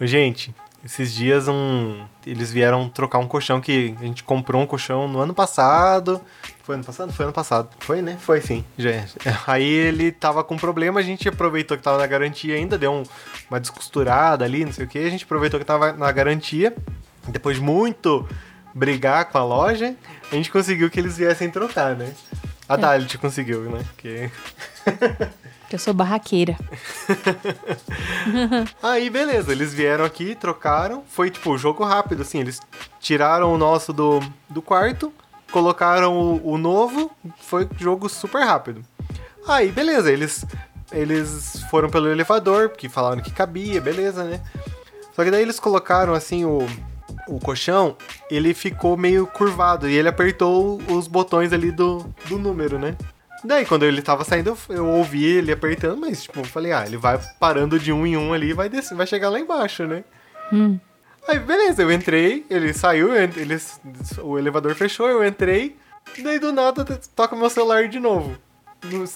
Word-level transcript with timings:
Gente, 0.00 0.54
esses 0.84 1.12
dias 1.12 1.48
um. 1.48 2.04
Eles 2.24 2.52
vieram 2.52 2.88
trocar 2.88 3.18
um 3.18 3.26
colchão 3.26 3.60
que 3.60 3.96
a 4.00 4.04
gente 4.04 4.22
comprou 4.22 4.62
um 4.62 4.66
colchão 4.66 5.08
no 5.08 5.18
ano 5.18 5.34
passado. 5.34 6.20
Foi 6.62 6.76
ano 6.76 6.84
passado? 6.84 7.12
Foi 7.12 7.24
ano 7.24 7.32
passado. 7.32 7.68
Foi, 7.80 8.00
né? 8.00 8.16
Foi 8.20 8.40
sim. 8.40 8.64
Já 8.76 8.90
é. 8.90 9.06
Aí 9.46 9.64
ele 9.64 10.12
tava 10.12 10.44
com 10.44 10.56
problema, 10.56 11.00
a 11.00 11.02
gente 11.02 11.28
aproveitou 11.28 11.76
que 11.76 11.82
tava 11.82 11.98
na 11.98 12.06
garantia 12.06 12.54
ainda, 12.54 12.78
deu 12.78 12.92
um, 12.92 13.02
uma 13.50 13.58
descosturada 13.58 14.44
ali, 14.44 14.64
não 14.64 14.72
sei 14.72 14.84
o 14.84 14.88
que. 14.88 14.98
A 14.98 15.10
gente 15.10 15.24
aproveitou 15.24 15.58
que 15.58 15.66
tava 15.66 15.92
na 15.92 16.12
garantia. 16.12 16.74
Depois 17.26 17.56
de 17.56 17.62
muito 17.62 18.26
brigar 18.74 19.26
com 19.26 19.38
a 19.38 19.44
loja, 19.44 19.94
a 20.30 20.34
gente 20.34 20.50
conseguiu 20.50 20.88
que 20.88 21.00
eles 21.00 21.16
viessem 21.16 21.50
trocar, 21.50 21.96
né? 21.96 22.14
A 22.68 22.74
é. 22.74 22.76
Dalit 22.76 23.18
conseguiu, 23.18 23.62
né? 23.62 23.84
Que... 23.96 24.30
Eu 25.70 25.78
sou 25.78 25.92
barraqueira. 25.92 26.56
Aí, 28.82 29.10
beleza, 29.10 29.52
eles 29.52 29.74
vieram 29.74 30.04
aqui, 30.04 30.34
trocaram. 30.34 31.04
Foi 31.06 31.30
tipo 31.30 31.58
jogo 31.58 31.84
rápido, 31.84 32.22
assim. 32.22 32.40
Eles 32.40 32.60
tiraram 32.98 33.52
o 33.52 33.58
nosso 33.58 33.92
do, 33.92 34.20
do 34.48 34.62
quarto, 34.62 35.12
colocaram 35.52 36.16
o, 36.18 36.52
o 36.52 36.58
novo. 36.58 37.10
Foi 37.40 37.68
jogo 37.78 38.08
super 38.08 38.44
rápido. 38.44 38.82
Aí, 39.46 39.70
beleza, 39.70 40.10
eles, 40.10 40.44
eles 40.90 41.62
foram 41.70 41.90
pelo 41.90 42.08
elevador, 42.08 42.70
porque 42.70 42.88
falaram 42.88 43.22
que 43.22 43.30
cabia, 43.30 43.80
beleza, 43.80 44.24
né? 44.24 44.40
Só 45.14 45.24
que 45.24 45.30
daí 45.30 45.42
eles 45.42 45.60
colocaram 45.60 46.14
assim 46.14 46.44
o, 46.44 46.66
o 47.26 47.38
colchão, 47.40 47.96
ele 48.30 48.54
ficou 48.54 48.96
meio 48.96 49.26
curvado 49.26 49.88
e 49.88 49.94
ele 49.94 50.08
apertou 50.08 50.80
os 50.88 51.06
botões 51.06 51.52
ali 51.52 51.70
do, 51.70 52.06
do 52.26 52.38
número, 52.38 52.78
né? 52.78 52.96
Daí, 53.44 53.64
quando 53.64 53.84
ele 53.84 54.02
tava 54.02 54.24
saindo, 54.24 54.50
eu, 54.68 54.76
eu 54.76 54.86
ouvi 54.86 55.24
ele 55.24 55.52
apertando, 55.52 56.00
mas, 56.00 56.24
tipo, 56.24 56.40
eu 56.40 56.44
falei, 56.44 56.72
ah, 56.72 56.84
ele 56.86 56.96
vai 56.96 57.20
parando 57.38 57.78
de 57.78 57.92
um 57.92 58.06
em 58.06 58.16
um 58.16 58.32
ali 58.32 58.50
e 58.50 58.52
vai, 58.52 58.68
descer, 58.68 58.96
vai 58.96 59.06
chegar 59.06 59.28
lá 59.28 59.38
embaixo, 59.38 59.86
né? 59.86 60.04
Hum. 60.52 60.78
Aí, 61.26 61.38
beleza, 61.38 61.82
eu 61.82 61.92
entrei, 61.92 62.44
ele 62.48 62.72
saiu, 62.72 63.14
ele, 63.14 63.58
o 64.22 64.38
elevador 64.38 64.74
fechou, 64.74 65.08
eu 65.08 65.24
entrei, 65.24 65.76
daí 66.22 66.38
do 66.38 66.52
nada 66.52 66.84
toca 67.14 67.36
meu 67.36 67.50
celular 67.50 67.86
de 67.88 68.00
novo. 68.00 68.36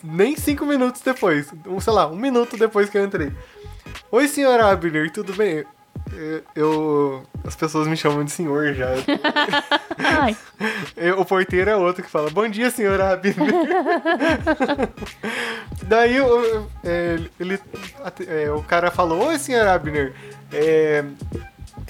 Nem 0.03 0.37
cinco 0.37 0.67
minutos 0.67 1.01
depois, 1.01 1.53
sei 1.81 1.93
lá, 1.93 2.07
um 2.07 2.17
minuto 2.17 2.57
depois 2.57 2.91
que 2.91 2.99
eu 2.99 3.05
entrei. 3.05 3.33
Oi, 4.11 4.29
senhor 4.29 4.61
Abner, 4.61 5.11
tudo 5.11 5.33
bem? 5.33 5.65
Eu, 6.55 7.23
as 7.45 7.57
pessoas 7.57 7.89
me 7.89 7.97
chamam 7.97 8.25
de 8.25 8.31
senhor 8.31 8.75
já. 8.75 8.91
eu, 10.97 11.21
o 11.21 11.25
porteiro 11.25 11.71
é 11.71 11.77
outro 11.77 12.03
que 12.03 12.11
fala: 12.11 12.31
Bom 12.31 12.47
dia, 12.49 12.71
senhor 12.71 13.01
Abner. 13.01 13.35
Daí 15.85 16.17
eu, 16.17 16.69
é, 16.85 17.19
ele, 17.41 17.59
é, 18.29 18.51
o 18.51 18.63
cara 18.63 18.91
falou: 18.91 19.29
Oi, 19.29 19.39
senhor 19.39 19.67
Abner. 19.67 20.13
É, 20.53 21.05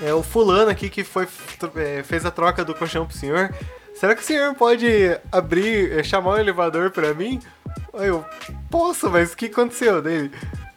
é 0.01 0.15
o 0.15 0.23
fulano 0.23 0.71
aqui 0.71 0.89
que 0.89 1.03
foi, 1.03 1.27
é, 1.77 2.03
fez 2.03 2.25
a 2.25 2.31
troca 2.31 2.65
do 2.65 2.75
colchão 2.75 3.05
pro 3.05 3.17
senhor. 3.17 3.53
Será 3.95 4.15
que 4.15 4.23
o 4.23 4.25
senhor 4.25 4.55
pode 4.55 4.87
abrir, 5.31 5.99
é, 5.99 6.03
chamar 6.03 6.31
o 6.31 6.39
elevador 6.39 6.91
pra 6.91 7.13
mim? 7.13 7.41
Aí 7.95 8.09
eu, 8.09 8.25
posso, 8.71 9.11
mas 9.11 9.33
o 9.33 9.37
que 9.37 9.47
aconteceu 9.47 10.01
dele? 10.01 10.31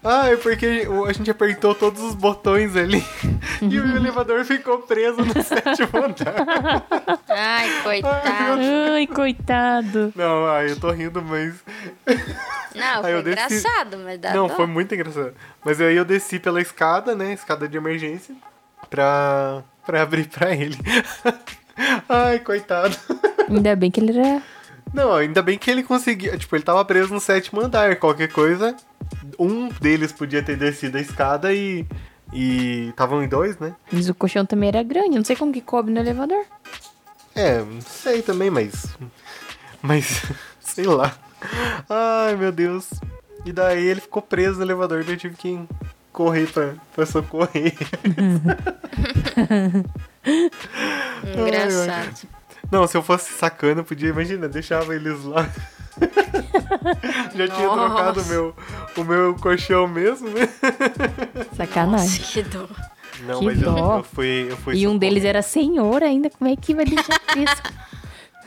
Ah, 0.06 0.30
é 0.30 0.38
porque 0.38 0.88
a 1.08 1.14
gente 1.14 1.31
apertou 1.31 1.73
todos 1.73 2.00
os 2.00 2.14
botões 2.14 2.75
ali 2.75 3.03
e 3.59 3.80
o 3.80 3.98
elevador 3.98 4.45
ficou 4.45 4.78
preso 4.84 5.17
no 5.25 5.34
sétimo 5.42 5.89
andar. 5.98 6.86
Ai, 7.28 7.81
coitado. 7.81 8.61
Ai, 8.94 9.08
coitado. 9.08 10.14
Não, 10.16 10.45
ai, 10.45 10.70
eu 10.70 10.80
tô 10.80 10.92
rindo, 10.92 11.23
mas. 11.23 11.56
Não, 12.76 13.02
foi 13.02 13.23
desci... 13.23 13.56
engraçado, 13.56 13.98
mas 13.98 14.20
dá 14.20 14.33
Não, 14.33 14.48
dó. 14.48 14.56
foi 14.56 14.67
muito 14.67 14.94
engraçado. 14.94 15.33
Mas 15.64 15.81
aí 15.81 15.95
eu 15.95 16.06
desci 16.06 16.39
pela 16.39 16.61
escada, 16.61 17.16
né? 17.16 17.33
Escada 17.33 17.67
de 17.67 17.78
emergência, 17.78 18.36
pra, 18.89 19.64
pra 19.86 20.02
abrir 20.02 20.28
pra 20.28 20.53
ele. 20.53 20.78
ai, 22.08 22.39
coitado. 22.39 22.95
Ainda 23.50 23.76
bem 23.76 23.89
que 23.89 24.02
ele 24.02 24.20
era. 24.20 24.44
Não, 24.94 25.14
ainda 25.14 25.42
bem 25.42 25.58
que 25.58 25.72
ele 25.72 25.83
conseguia. 25.83 26.37
Tipo, 26.37 26.55
ele 26.55 26.64
tava 26.64 26.83
preso 26.86 27.14
no 27.14 27.20
sétimo 27.20 27.61
andar. 27.61 27.95
Qualquer 27.95 28.32
coisa, 28.32 28.76
um 29.39 29.70
deles 29.70 30.11
podia 30.11 30.44
ter 30.44 30.58
descido 30.58 30.98
a 30.98 31.02
escada 31.02 31.54
e. 31.54 31.86
E 32.33 32.89
estavam 32.89 33.23
em 33.23 33.30
dois, 33.30 33.58
né? 33.60 33.76
Mas 33.92 34.10
o 34.10 34.16
colchão 34.16 34.45
também 34.45 34.70
era 34.70 34.82
grande, 34.82 35.16
não 35.16 35.23
sei 35.23 35.36
como 35.36 35.54
que 35.54 35.61
coube 35.61 35.92
no 35.92 36.00
elevador. 36.00 36.44
É, 37.36 37.60
não 37.60 37.82
sei 37.82 38.22
também, 38.22 38.50
mas. 38.50 38.98
Mas. 39.82 40.23
sei 40.60 40.86
lá. 40.86 41.16
Ai, 41.88 42.36
meu 42.36 42.52
Deus. 42.52 42.89
E 43.45 43.54
daí 43.54 43.86
ele 43.86 44.02
ficou 44.02 44.22
preso 44.22 44.58
no 44.58 44.64
elevador 44.64 45.04
e 45.08 45.11
eu 45.11 45.17
tive 45.17 45.36
que 45.36 45.60
correr 46.11 46.48
pra, 46.52 46.73
pra 46.95 47.05
socorrer. 47.05 47.76
Engraçado. 51.38 51.92
Ai, 51.92 52.30
não, 52.72 52.88
se 52.88 52.98
eu 52.98 53.04
fosse 53.04 53.32
sacana, 53.34 53.82
eu 53.82 53.86
podia, 53.86 54.10
imagina, 54.10 54.50
deixava 54.50 54.95
eles 54.95 55.23
lá. 55.23 55.48
Já 57.36 57.48
tinha 57.48 57.70
trocado 57.70 58.22
o 58.22 58.26
meu, 58.26 58.56
o 58.98 59.04
meu 59.04 59.36
colchão 59.36 59.88
mesmo, 59.88 60.30
né? 60.30 60.50
Sacanagem. 61.56 62.20
Nossa, 62.20 62.32
que 62.32 62.44
dó. 62.44 62.67
Não, 63.22 63.39
que 63.39 63.45
mas 63.45 63.60
dó. 63.60 63.78
Eu, 63.78 63.98
eu, 63.98 64.04
fui, 64.04 64.48
eu 64.50 64.58
fui. 64.58 64.76
E 64.76 64.88
um 64.88 64.98
deles 64.98 65.23
era 65.23 65.42
senhor 65.42 66.04
ainda. 66.04 66.30
Como 66.30 66.50
é 66.50 66.55
que 66.55 66.73
vai 66.73 66.86
deixar 66.86 67.20
isso? 67.38 67.64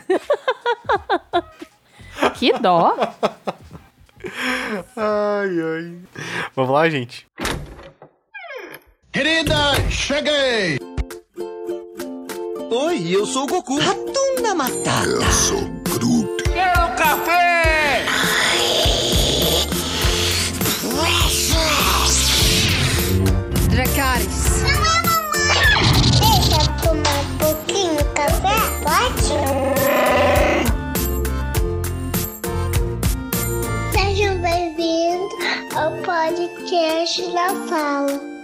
que 2.34 2.52
dó. 2.58 2.96
Ai, 4.96 5.48
ai. 5.48 5.94
Vamos 6.54 6.72
lá, 6.72 6.88
gente. 6.88 7.26
Querida, 9.10 9.74
cheguei! 9.90 10.78
Oi, 12.70 13.08
eu 13.08 13.24
sou 13.24 13.44
o 13.44 13.46
Goku. 13.46 13.78
Ratunda 13.78 14.54
Matata. 14.54 15.08
Eu 15.08 15.22
sou 15.32 15.77
Quero 16.58 16.90
café! 16.96 18.04
Dracarys. 23.70 24.64
Deixa 26.18 26.58
eu 26.60 26.66
tomar 26.82 27.20
um 27.20 27.38
pouquinho 27.38 27.96
de 27.96 28.04
café, 28.12 28.58
pode? 28.82 29.38
Sejam 33.92 34.34
bem-vindos 34.40 35.32
ao 35.76 35.92
podcast 35.98 37.22
da 37.32 37.54
Fala. 37.68 38.37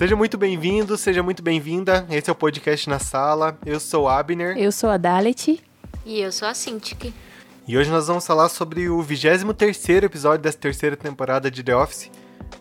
Seja 0.00 0.16
muito 0.16 0.38
bem-vindo, 0.38 0.96
seja 0.96 1.22
muito 1.22 1.42
bem-vinda. 1.42 2.06
Esse 2.08 2.30
é 2.30 2.32
o 2.32 2.34
podcast 2.34 2.88
na 2.88 2.98
sala. 2.98 3.58
Eu 3.66 3.78
sou 3.78 4.04
o 4.04 4.08
Abner. 4.08 4.56
Eu 4.56 4.72
sou 4.72 4.88
a 4.88 4.96
Dalet. 4.96 5.62
E 6.06 6.20
eu 6.20 6.32
sou 6.32 6.48
a 6.48 6.54
Cintiq. 6.54 7.12
E 7.68 7.76
hoje 7.76 7.90
nós 7.90 8.06
vamos 8.06 8.26
falar 8.26 8.48
sobre 8.48 8.88
o 8.88 9.02
23 9.02 10.02
episódio 10.02 10.42
dessa 10.42 10.56
terceira 10.56 10.96
temporada 10.96 11.50
de 11.50 11.62
The 11.62 11.76
Office, 11.76 12.10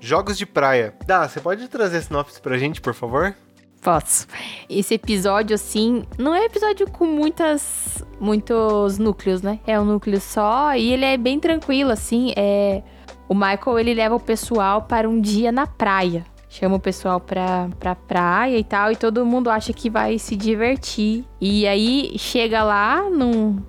Jogos 0.01 0.37
de 0.37 0.45
Praia. 0.45 0.93
Dá, 1.07 1.29
você 1.29 1.39
pode 1.39 1.65
trazer 1.69 1.99
a 1.99 2.01
sinopse 2.01 2.41
pra 2.41 2.57
gente, 2.57 2.81
por 2.81 2.93
favor? 2.93 3.33
Posso. 3.81 4.27
Esse 4.69 4.95
episódio, 4.95 5.55
assim, 5.55 6.03
não 6.17 6.35
é 6.35 6.43
episódio 6.43 6.91
com 6.91 7.05
muitas, 7.05 8.03
muitos 8.19 8.97
núcleos, 8.97 9.41
né? 9.41 9.61
É 9.65 9.79
um 9.79 9.85
núcleo 9.85 10.19
só 10.19 10.75
e 10.75 10.91
ele 10.91 11.05
é 11.05 11.15
bem 11.15 11.39
tranquilo, 11.39 11.91
assim. 11.91 12.33
É... 12.35 12.83
O 13.29 13.33
Michael, 13.33 13.79
ele 13.79 13.93
leva 13.93 14.15
o 14.15 14.19
pessoal 14.19 14.81
para 14.81 15.07
um 15.07 15.21
dia 15.21 15.53
na 15.53 15.65
praia 15.65 16.25
chama 16.49 16.77
o 16.77 16.79
pessoal 16.79 17.19
pra, 17.19 17.69
pra 17.79 17.95
praia 17.95 18.57
e 18.57 18.63
tal, 18.63 18.91
e 18.91 18.95
todo 18.95 19.25
mundo 19.25 19.49
acha 19.49 19.71
que 19.71 19.89
vai 19.89 20.17
se 20.17 20.35
divertir. 20.35 21.23
E 21.39 21.67
aí 21.67 22.17
chega 22.17 22.63
lá 22.63 23.07
num, 23.09 23.61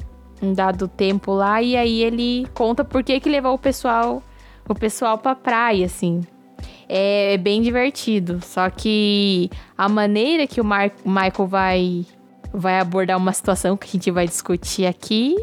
dado 0.54 0.88
tempo 0.88 1.32
lá, 1.32 1.62
e 1.62 1.76
aí 1.76 2.02
ele 2.02 2.48
conta 2.54 2.82
por 2.82 3.04
que 3.04 3.20
que 3.20 3.28
levou 3.28 3.54
o 3.54 3.58
pessoal, 3.58 4.22
o 4.66 4.74
pessoal 4.74 5.18
pra 5.18 5.34
praia, 5.34 5.84
assim. 5.84 6.22
É, 6.88 7.34
é 7.34 7.36
bem 7.36 7.60
divertido, 7.62 8.40
só 8.42 8.68
que 8.70 9.50
a 9.76 9.88
maneira 9.88 10.46
que 10.46 10.60
o 10.60 10.64
Mar 10.64 10.90
Michael 11.04 11.46
vai, 11.46 12.06
vai 12.52 12.80
abordar 12.80 13.16
uma 13.16 13.32
situação 13.32 13.76
que 13.76 13.86
a 13.86 13.92
gente 13.92 14.10
vai 14.10 14.26
discutir 14.26 14.86
aqui 14.86 15.36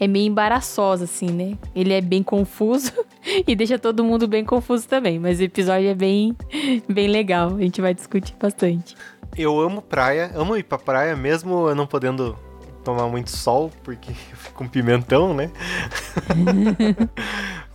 é 0.00 0.06
meio 0.06 0.26
embaraçosa, 0.26 1.04
assim, 1.04 1.26
né? 1.30 1.56
Ele 1.74 1.92
é 1.92 2.00
bem 2.00 2.22
confuso 2.22 2.92
e 3.46 3.54
deixa 3.56 3.78
todo 3.78 4.04
mundo 4.04 4.26
bem 4.28 4.44
confuso 4.44 4.86
também. 4.88 5.18
Mas 5.18 5.40
o 5.40 5.42
episódio 5.42 5.88
é 5.88 5.94
bem, 5.94 6.36
bem 6.88 7.08
legal. 7.08 7.56
A 7.56 7.60
gente 7.60 7.80
vai 7.80 7.92
discutir 7.94 8.34
bastante. 8.40 8.96
Eu 9.36 9.60
amo 9.60 9.82
praia, 9.82 10.30
amo 10.34 10.56
ir 10.56 10.62
pra 10.64 10.78
praia, 10.78 11.14
mesmo 11.14 11.68
eu 11.68 11.74
não 11.74 11.86
podendo 11.86 12.36
tomar 12.84 13.06
muito 13.08 13.30
sol, 13.30 13.70
porque 13.84 14.10
eu 14.30 14.36
fico 14.36 14.54
com 14.54 14.68
pimentão, 14.68 15.34
né? 15.34 15.50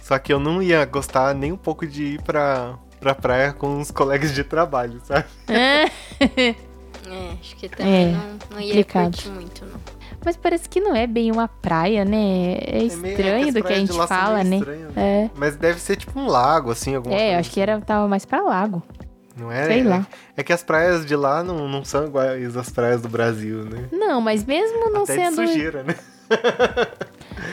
Só 0.01 0.17
que 0.19 0.33
eu 0.33 0.39
não 0.39 0.61
ia 0.61 0.83
gostar 0.85 1.33
nem 1.33 1.51
um 1.51 1.57
pouco 1.57 1.85
de 1.87 2.03
ir 2.15 2.21
pra, 2.21 2.77
pra 2.99 3.15
praia 3.15 3.53
com 3.53 3.79
os 3.79 3.91
colegas 3.91 4.33
de 4.33 4.43
trabalho, 4.43 4.99
sabe? 5.05 5.25
É, 5.47 5.85
acho 7.39 7.55
que 7.55 7.69
também 7.69 8.07
É, 8.07 8.11
não, 8.11 8.39
não 8.51 8.59
ia 8.59 8.67
complicado. 8.83 9.03
curtir 9.13 9.29
muito, 9.29 9.65
não. 9.65 9.79
Mas 10.25 10.37
parece 10.37 10.67
que 10.69 10.79
não 10.79 10.95
é 10.95 11.05
bem 11.07 11.31
uma 11.31 11.47
praia, 11.47 12.05
né? 12.05 12.57
É 12.61 12.79
meio- 12.95 13.07
estranho 13.13 13.47
as 13.47 13.53
do 13.53 13.63
que 13.63 13.73
a 13.73 13.75
gente 13.75 13.93
fala, 14.07 14.43
né? 14.43 14.57
estranhas, 14.57 14.97
É. 14.97 15.29
Mas 15.35 15.55
deve 15.55 15.79
ser 15.79 15.95
tipo 15.97 16.19
um 16.19 16.27
lago, 16.27 16.71
assim, 16.71 16.95
alguma 16.95 17.15
É, 17.15 17.19
coisa. 17.19 17.33
eu 17.33 17.39
acho 17.39 17.51
que 17.51 17.59
era, 17.59 17.79
tava 17.81 18.07
mais 18.07 18.25
pra 18.25 18.41
lago. 18.41 18.81
Não 19.35 19.51
é? 19.51 19.65
sei 19.65 19.79
é, 19.81 19.83
lá. 19.83 20.07
É 20.37 20.43
que 20.43 20.53
as 20.53 20.61
praias 20.63 21.05
de 21.05 21.15
lá 21.15 21.43
não, 21.43 21.67
não 21.67 21.83
são 21.83 22.05
iguais 22.05 22.55
às 22.55 22.69
praias 22.69 23.01
do 23.01 23.09
Brasil, 23.09 23.63
né? 23.65 23.87
Não, 23.91 24.21
mas 24.21 24.45
mesmo 24.45 24.91
não 24.91 25.03
Até 25.03 25.15
sendo. 25.15 25.41
de 25.41 25.47
sujeira, 25.47 25.83
né? 25.83 25.95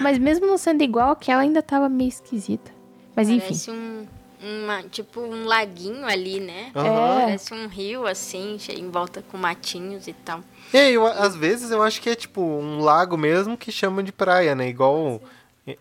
Mas 0.00 0.18
mesmo 0.18 0.46
não 0.46 0.58
sendo 0.58 0.82
igual, 0.82 1.10
aquela 1.12 1.42
ainda 1.42 1.62
tava 1.62 1.88
meio 1.88 2.08
esquisita. 2.08 2.70
Mas 3.16 3.28
enfim. 3.28 3.46
Parece 3.48 3.70
um, 3.70 4.06
uma, 4.42 4.82
tipo 4.82 5.20
um 5.20 5.44
laguinho 5.44 6.06
ali, 6.06 6.40
né? 6.40 6.70
Aham. 6.74 7.20
Parece 7.20 7.54
um 7.54 7.66
rio, 7.66 8.06
assim, 8.06 8.58
em 8.70 8.90
volta 8.90 9.22
com 9.22 9.36
matinhos 9.36 10.06
e 10.08 10.12
tal. 10.12 10.40
É, 10.72 10.90
eu, 10.90 11.06
às 11.06 11.34
vezes 11.34 11.70
eu 11.70 11.82
acho 11.82 12.00
que 12.00 12.10
é 12.10 12.14
tipo 12.14 12.40
um 12.40 12.80
lago 12.80 13.16
mesmo 13.16 13.56
que 13.56 13.72
chamam 13.72 14.02
de 14.02 14.12
praia, 14.12 14.54
né? 14.54 14.68
Igual 14.68 15.20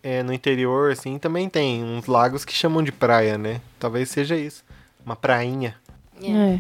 é, 0.04 0.24
no 0.24 0.34
interior, 0.34 0.92
assim, 0.92 1.18
também 1.18 1.48
tem 1.50 1.84
uns 1.84 2.06
lagos 2.06 2.44
que 2.44 2.54
chamam 2.54 2.84
de 2.84 2.92
praia, 2.92 3.38
né? 3.38 3.62
Talvez 3.80 4.10
seja 4.10 4.36
isso. 4.36 4.64
Uma 5.06 5.16
prainha. 5.16 5.76
É. 6.22 6.60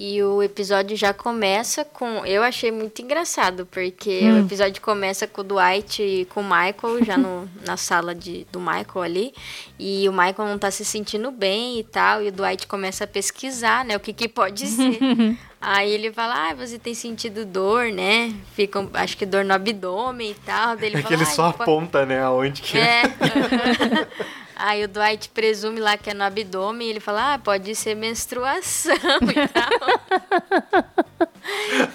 E 0.00 0.22
o 0.22 0.40
episódio 0.40 0.96
já 0.96 1.12
começa 1.12 1.84
com. 1.84 2.24
Eu 2.24 2.44
achei 2.44 2.70
muito 2.70 3.02
engraçado, 3.02 3.66
porque 3.66 4.20
Hum. 4.22 4.36
o 4.36 4.46
episódio 4.46 4.80
começa 4.80 5.26
com 5.26 5.40
o 5.40 5.44
Dwight 5.44 6.00
e 6.00 6.24
com 6.26 6.40
o 6.40 6.44
Michael, 6.44 7.04
já 7.04 7.16
no, 7.18 7.50
na 7.66 7.76
sala 7.76 8.14
de, 8.14 8.46
do 8.52 8.60
Michael 8.60 9.02
ali. 9.02 9.34
E 9.76 10.08
o 10.08 10.12
Michael 10.12 10.50
não 10.50 10.56
tá 10.56 10.70
se 10.70 10.84
sentindo 10.84 11.32
bem 11.32 11.80
e 11.80 11.82
tal. 11.82 12.22
E 12.22 12.28
o 12.28 12.32
Dwight 12.32 12.68
começa 12.68 13.02
a 13.02 13.06
pesquisar, 13.08 13.84
né? 13.84 13.96
O 13.96 14.00
que, 14.00 14.12
que 14.12 14.28
pode 14.28 14.68
ser. 14.68 15.00
Aí 15.60 15.90
ele 15.90 16.12
fala, 16.12 16.50
ah, 16.50 16.54
você 16.54 16.78
tem 16.78 16.94
sentido 16.94 17.44
dor, 17.44 17.90
né? 17.90 18.32
Fica, 18.54 18.88
acho 18.94 19.16
que 19.16 19.26
dor 19.26 19.44
no 19.44 19.52
abdômen 19.52 20.30
e 20.30 20.34
tal. 20.34 20.76
Daí 20.76 20.90
ele 20.90 20.98
É 20.98 21.02
fala, 21.02 21.08
que 21.08 21.14
ele 21.14 21.22
"Ah, 21.24 21.34
só 21.34 21.50
pode- 21.50 21.62
aponta, 21.64 22.06
né, 22.06 22.22
aonde 22.22 22.62
que 22.62 22.78
é. 22.78 23.02
Aí 24.58 24.84
o 24.84 24.88
Dwight 24.88 25.28
presume 25.28 25.78
lá 25.78 25.96
que 25.96 26.10
é 26.10 26.14
no 26.14 26.24
abdômen 26.24 26.86
e 26.86 26.90
ele 26.90 27.00
fala, 27.00 27.34
ah, 27.34 27.38
pode 27.38 27.74
ser 27.76 27.94
menstruação 27.94 28.94
e 28.94 29.48
tal. 29.48 29.70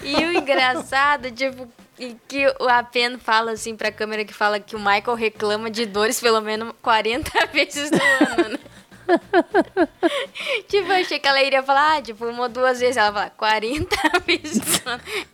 e 0.02 0.24
o 0.24 0.32
engraçado, 0.32 1.30
tipo, 1.30 1.68
e 1.98 2.16
que 2.26 2.46
o 2.58 2.68
Apen 2.68 3.18
fala 3.18 3.52
assim 3.52 3.76
pra 3.76 3.92
câmera 3.92 4.24
que 4.24 4.32
fala 4.32 4.58
que 4.58 4.74
o 4.74 4.78
Michael 4.78 5.14
reclama 5.14 5.70
de 5.70 5.86
dores 5.86 6.20
pelo 6.20 6.40
menos 6.40 6.74
40 6.82 7.30
vezes 7.52 7.90
no 7.90 7.98
ano, 8.42 8.48
né? 8.54 8.58
tipo, 10.68 10.88
eu 10.90 10.96
achei 10.96 11.18
que 11.18 11.28
ela 11.28 11.42
iria 11.42 11.62
falar, 11.62 11.96
ah, 11.96 12.02
tipo, 12.02 12.24
uma 12.26 12.44
ou 12.44 12.48
duas 12.48 12.80
vezes. 12.80 12.96
Ela 12.96 13.12
fala, 13.12 13.30
40 13.30 13.96
vezes. 14.26 14.62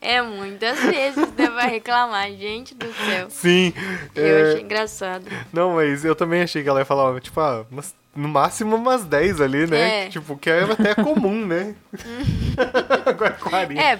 É 0.00 0.22
muitas 0.22 0.78
vezes, 0.80 1.28
né? 1.34 1.48
Vai 1.50 1.68
reclamar, 1.68 2.30
gente 2.32 2.74
do 2.74 2.92
céu. 2.92 3.28
Sim. 3.30 3.72
Eu 4.14 4.24
é, 4.24 4.42
achei 4.42 4.62
engraçado. 4.62 5.24
Não, 5.52 5.74
mas 5.74 6.04
eu 6.04 6.14
também 6.14 6.42
achei 6.42 6.62
que 6.62 6.68
ela 6.68 6.80
ia 6.80 6.84
falar, 6.84 7.20
tipo, 7.20 7.38
ah, 7.40 7.64
umas- 7.70 7.94
no 8.14 8.28
máximo 8.28 8.76
umas 8.76 9.04
10 9.04 9.40
ali, 9.40 9.66
né? 9.66 10.06
É. 10.06 10.08
Tipo, 10.08 10.36
que 10.36 10.50
é 10.50 10.62
até 10.62 10.94
comum, 10.94 11.46
né? 11.46 11.74
Agora 13.06 13.32
40. 13.32 13.80
É, 13.80 13.98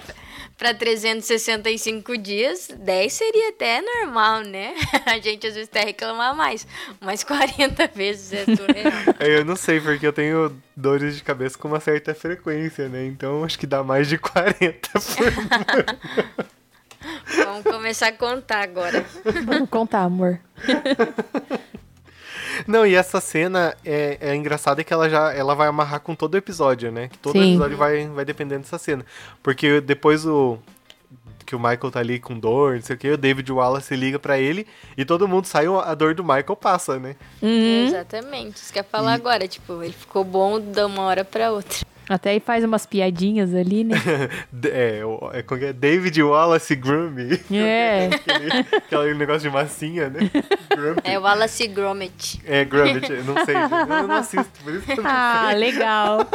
pra 0.61 0.75
365 0.75 2.15
dias, 2.19 2.67
10 2.67 3.11
seria 3.11 3.49
até 3.49 3.81
normal, 3.81 4.41
né? 4.41 4.75
A 5.07 5.17
gente 5.17 5.47
às 5.47 5.55
vezes 5.55 5.67
até 5.67 5.83
reclamar 5.83 6.35
mais, 6.35 6.67
mas 6.99 7.23
40 7.23 7.87
vezes 7.87 8.31
é 8.31 8.45
surreal. 8.45 8.91
É, 9.17 9.39
Eu 9.39 9.45
não 9.45 9.55
sei, 9.55 9.81
porque 9.81 10.05
eu 10.05 10.13
tenho 10.13 10.55
dores 10.77 11.15
de 11.15 11.23
cabeça 11.23 11.57
com 11.57 11.67
uma 11.67 11.79
certa 11.79 12.13
frequência, 12.13 12.87
né? 12.87 13.07
Então 13.07 13.43
acho 13.43 13.57
que 13.57 13.65
dá 13.65 13.83
mais 13.83 14.07
de 14.07 14.19
40 14.19 14.89
por 14.93 16.45
Vamos 17.43 17.63
começar 17.63 18.09
a 18.09 18.11
contar 18.11 18.61
agora. 18.61 19.03
Vamos 19.43 19.67
contar, 19.67 20.03
amor. 20.03 20.39
Não, 22.67 22.85
e 22.85 22.95
essa 22.95 23.19
cena 23.19 23.75
é, 23.83 24.17
é 24.21 24.35
engraçada 24.35 24.83
que 24.83 24.93
ela 24.93 25.09
já 25.09 25.33
ela 25.33 25.55
vai 25.55 25.67
amarrar 25.67 25.99
com 25.99 26.15
todo 26.15 26.33
o 26.33 26.37
episódio, 26.37 26.91
né? 26.91 27.07
Que 27.07 27.17
todo 27.17 27.33
Sim. 27.33 27.51
episódio 27.51 27.77
vai, 27.77 28.07
vai 28.07 28.25
dependendo 28.25 28.61
dessa 28.61 28.77
cena. 28.77 29.05
Porque 29.41 29.81
depois 29.81 30.25
o. 30.25 30.57
Que 31.45 31.55
o 31.55 31.59
Michael 31.59 31.91
tá 31.91 31.99
ali 31.99 32.17
com 32.17 32.39
dor, 32.39 32.75
não 32.75 32.81
sei 32.81 32.95
o 32.95 32.99
que, 32.99 33.09
o 33.09 33.17
David 33.17 33.51
Wallace 33.51 33.93
liga 33.93 34.17
pra 34.17 34.39
ele 34.39 34.65
e 34.95 35.03
todo 35.03 35.27
mundo 35.27 35.47
sai, 35.47 35.65
a 35.65 35.93
dor 35.93 36.15
do 36.15 36.23
Michael 36.23 36.55
passa, 36.55 36.97
né? 36.97 37.17
Uhum. 37.41 37.87
Exatamente, 37.87 38.55
isso 38.55 38.71
que 38.71 38.79
eu 38.79 38.83
ia 38.83 38.87
falar 38.89 39.13
agora. 39.13 39.45
Tipo, 39.49 39.83
ele 39.83 39.91
ficou 39.91 40.23
bom 40.23 40.61
de 40.61 40.81
uma 40.81 41.03
hora 41.03 41.25
pra 41.25 41.51
outra. 41.51 41.90
Até 42.11 42.31
aí 42.31 42.41
faz 42.41 42.63
umas 42.65 42.85
piadinhas 42.85 43.55
ali, 43.55 43.85
né? 43.85 43.95
É, 44.63 45.01
é, 45.33 45.65
é? 45.65 45.73
David 45.73 46.21
Wallace 46.21 46.75
Grummy. 46.75 47.39
É. 47.51 48.07
aquele, 48.07 48.51
aquele 48.77 49.13
negócio 49.15 49.41
de 49.41 49.49
massinha, 49.49 50.09
né? 50.09 50.29
Grumpy. 50.75 51.01
É 51.03 51.17
Wallace 51.17 51.67
Gromit. 51.67 52.41
É, 52.45 52.65
Grummet, 52.65 53.09
eu 53.09 53.23
não 53.23 53.45
sei, 53.45 53.55
eu 53.55 54.07
não 54.07 54.15
assisto, 54.15 54.51
por 54.63 54.73
isso 54.73 54.85
que 54.85 54.91
eu 54.91 55.03
não 55.03 55.09
Ah, 55.09 55.53
legal. 55.55 56.27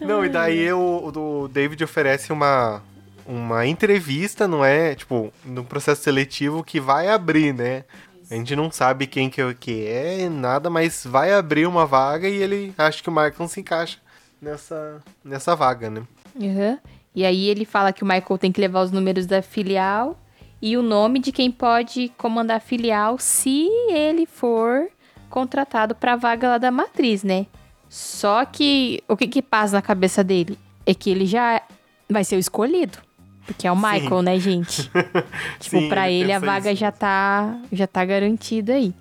Não, 0.00 0.24
e 0.24 0.28
daí 0.28 0.72
o, 0.72 1.12
o 1.14 1.48
David 1.48 1.82
oferece 1.84 2.32
uma, 2.32 2.82
uma 3.26 3.66
entrevista, 3.66 4.48
não 4.48 4.64
é? 4.64 4.94
Tipo, 4.94 5.32
no 5.44 5.64
processo 5.64 6.02
seletivo 6.02 6.64
que 6.64 6.80
vai 6.80 7.08
abrir, 7.08 7.52
né? 7.52 7.84
A 8.30 8.34
gente 8.34 8.56
não 8.56 8.70
sabe 8.70 9.06
quem 9.06 9.28
que 9.28 9.40
é, 9.40 9.54
que 9.54 9.86
é, 9.86 10.28
nada, 10.28 10.70
mas 10.70 11.04
vai 11.04 11.32
abrir 11.32 11.66
uma 11.66 11.84
vaga 11.84 12.28
e 12.28 12.34
ele 12.36 12.74
acha 12.78 13.02
que 13.02 13.08
o 13.08 13.12
Michael 13.12 13.48
se 13.48 13.60
encaixa 13.60 13.98
nessa, 14.40 15.02
nessa 15.22 15.54
vaga, 15.54 15.90
né? 15.90 16.02
Uhum. 16.34 16.78
E 17.14 17.24
aí 17.24 17.48
ele 17.48 17.64
fala 17.64 17.92
que 17.92 18.02
o 18.02 18.06
Michael 18.06 18.38
tem 18.38 18.50
que 18.50 18.60
levar 18.60 18.82
os 18.82 18.90
números 18.90 19.26
da 19.26 19.42
filial 19.42 20.18
e 20.60 20.76
o 20.76 20.82
nome 20.82 21.18
de 21.18 21.30
quem 21.30 21.50
pode 21.50 22.08
comandar 22.16 22.56
a 22.56 22.60
filial 22.60 23.18
se 23.18 23.68
ele 23.88 24.26
for 24.26 24.88
contratado 25.28 25.94
pra 25.94 26.16
vaga 26.16 26.48
lá 26.48 26.58
da 26.58 26.70
matriz, 26.70 27.22
né? 27.22 27.46
Só 27.88 28.44
que 28.44 29.02
o 29.06 29.16
que 29.16 29.28
que 29.28 29.42
passa 29.42 29.74
na 29.74 29.82
cabeça 29.82 30.24
dele 30.24 30.58
é 30.86 30.94
que 30.94 31.10
ele 31.10 31.26
já 31.26 31.62
vai 32.08 32.24
ser 32.24 32.36
o 32.36 32.38
escolhido. 32.38 32.98
Porque 33.46 33.66
é 33.66 33.72
o 33.72 33.76
Sim. 33.76 33.82
Michael, 33.82 34.22
né, 34.22 34.38
gente? 34.40 34.90
tipo, 35.60 35.78
Sim, 35.78 35.88
pra 35.88 36.10
ele, 36.10 36.32
a 36.32 36.38
vaga 36.38 36.72
isso. 36.72 36.80
já 36.80 36.90
tá, 36.90 37.58
já 37.70 37.86
tá 37.86 38.04
garantida 38.04 38.74
aí. 38.74 38.92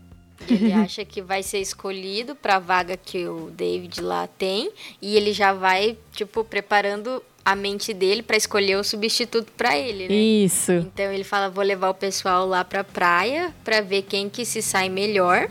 Ele 0.49 0.73
acha 0.73 1.05
que 1.05 1.21
vai 1.21 1.41
ser 1.41 1.59
escolhido 1.59 2.35
pra 2.35 2.59
vaga 2.59 2.97
que 2.97 3.25
o 3.25 3.49
David 3.51 4.01
lá 4.01 4.27
tem. 4.27 4.69
E 5.01 5.15
ele 5.15 5.31
já 5.31 5.53
vai, 5.53 5.97
tipo, 6.13 6.43
preparando 6.43 7.23
a 7.45 7.55
mente 7.55 7.93
dele 7.93 8.21
pra 8.21 8.35
escolher 8.37 8.77
o 8.77 8.83
substituto 8.83 9.51
pra 9.57 9.77
ele, 9.77 10.07
né? 10.07 10.13
Isso. 10.15 10.71
Então 10.73 11.11
ele 11.11 11.23
fala, 11.23 11.49
vou 11.49 11.63
levar 11.63 11.89
o 11.89 11.93
pessoal 11.93 12.45
lá 12.45 12.63
pra 12.63 12.83
praia 12.83 13.53
pra 13.63 13.79
ver 13.81 14.01
quem 14.03 14.29
que 14.29 14.45
se 14.45 14.61
sai 14.61 14.89
melhor 14.89 15.49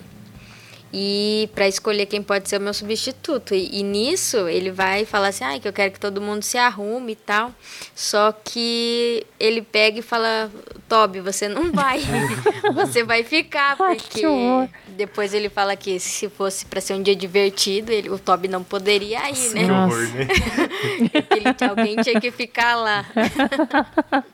e 0.93 1.49
pra 1.55 1.67
escolher 1.67 2.07
quem 2.07 2.23
pode 2.23 2.49
ser 2.49 2.59
o 2.59 2.61
meu 2.61 2.75
substituto. 2.75 3.55
E, 3.55 3.81
e 3.81 3.83
nisso 3.83 4.49
ele 4.49 4.71
vai 4.71 5.05
falar 5.05 5.29
assim, 5.29 5.45
ah, 5.45 5.59
que 5.59 5.67
eu 5.67 5.73
quero 5.73 5.93
que 5.93 6.01
todo 6.01 6.21
mundo 6.21 6.43
se 6.43 6.59
arrume 6.59 7.13
e 7.13 7.17
tal. 7.17 7.53
Só 7.95 8.33
que 8.33 9.27
ele 9.41 9.63
pega 9.63 10.01
e 10.01 10.03
fala, 10.03 10.51
Toby, 10.89 11.21
você 11.21 11.49
não 11.49 11.73
vai, 11.73 12.01
você 12.75 13.03
vai 13.03 13.25
ficar 13.25 13.77
porque 13.77 14.21
que 14.21 14.27
depois 14.93 15.33
ele 15.33 15.49
fala 15.49 15.75
que 15.75 15.99
se 15.99 16.29
fosse 16.29 16.67
pra 16.67 16.81
ser 16.81 16.95
um 16.95 17.03
dia 17.03 17.17
divertido, 17.17 17.91
ele, 17.91 18.11
o 18.11 18.19
Toby 18.19 18.49
não 18.49 18.63
poderia 18.63 19.31
ir, 19.31 19.35
Que 19.35 19.55
né? 19.55 19.73
Horror, 19.73 20.09
né? 20.15 20.29
Ele, 21.31 21.71
alguém 21.71 21.97
tinha 21.97 22.21
que 22.21 22.31
ficar 22.31 22.77
lá. 22.77 23.07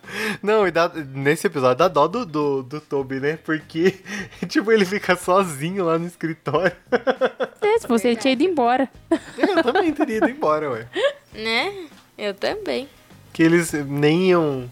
Não, 0.43 0.67
e 0.67 0.71
dá, 0.71 0.91
nesse 1.15 1.47
episódio 1.47 1.77
dá 1.77 1.89
dó 1.89 2.09
do, 2.09 2.25
do, 2.25 2.63
do 2.63 2.81
Toby, 2.81 3.21
né? 3.21 3.39
Porque, 3.45 3.99
tipo, 4.49 4.73
ele 4.73 4.85
fica 4.85 5.15
sozinho 5.17 5.85
lá 5.85 5.99
no 5.99 6.07
escritório. 6.07 6.48
É, 7.61 7.79
se 7.79 7.87
você 7.87 8.09
ele 8.09 8.17
tinha 8.17 8.33
ido 8.33 8.43
embora. 8.43 8.89
Eu 9.37 9.63
também 9.63 9.93
teria 9.93 10.17
ido 10.17 10.29
embora, 10.29 10.71
ué. 10.71 10.87
Né? 11.35 11.87
Eu 12.17 12.33
também. 12.33 12.89
Que 13.33 13.43
eles 13.43 13.73
nem 13.73 14.31
iam. 14.31 14.71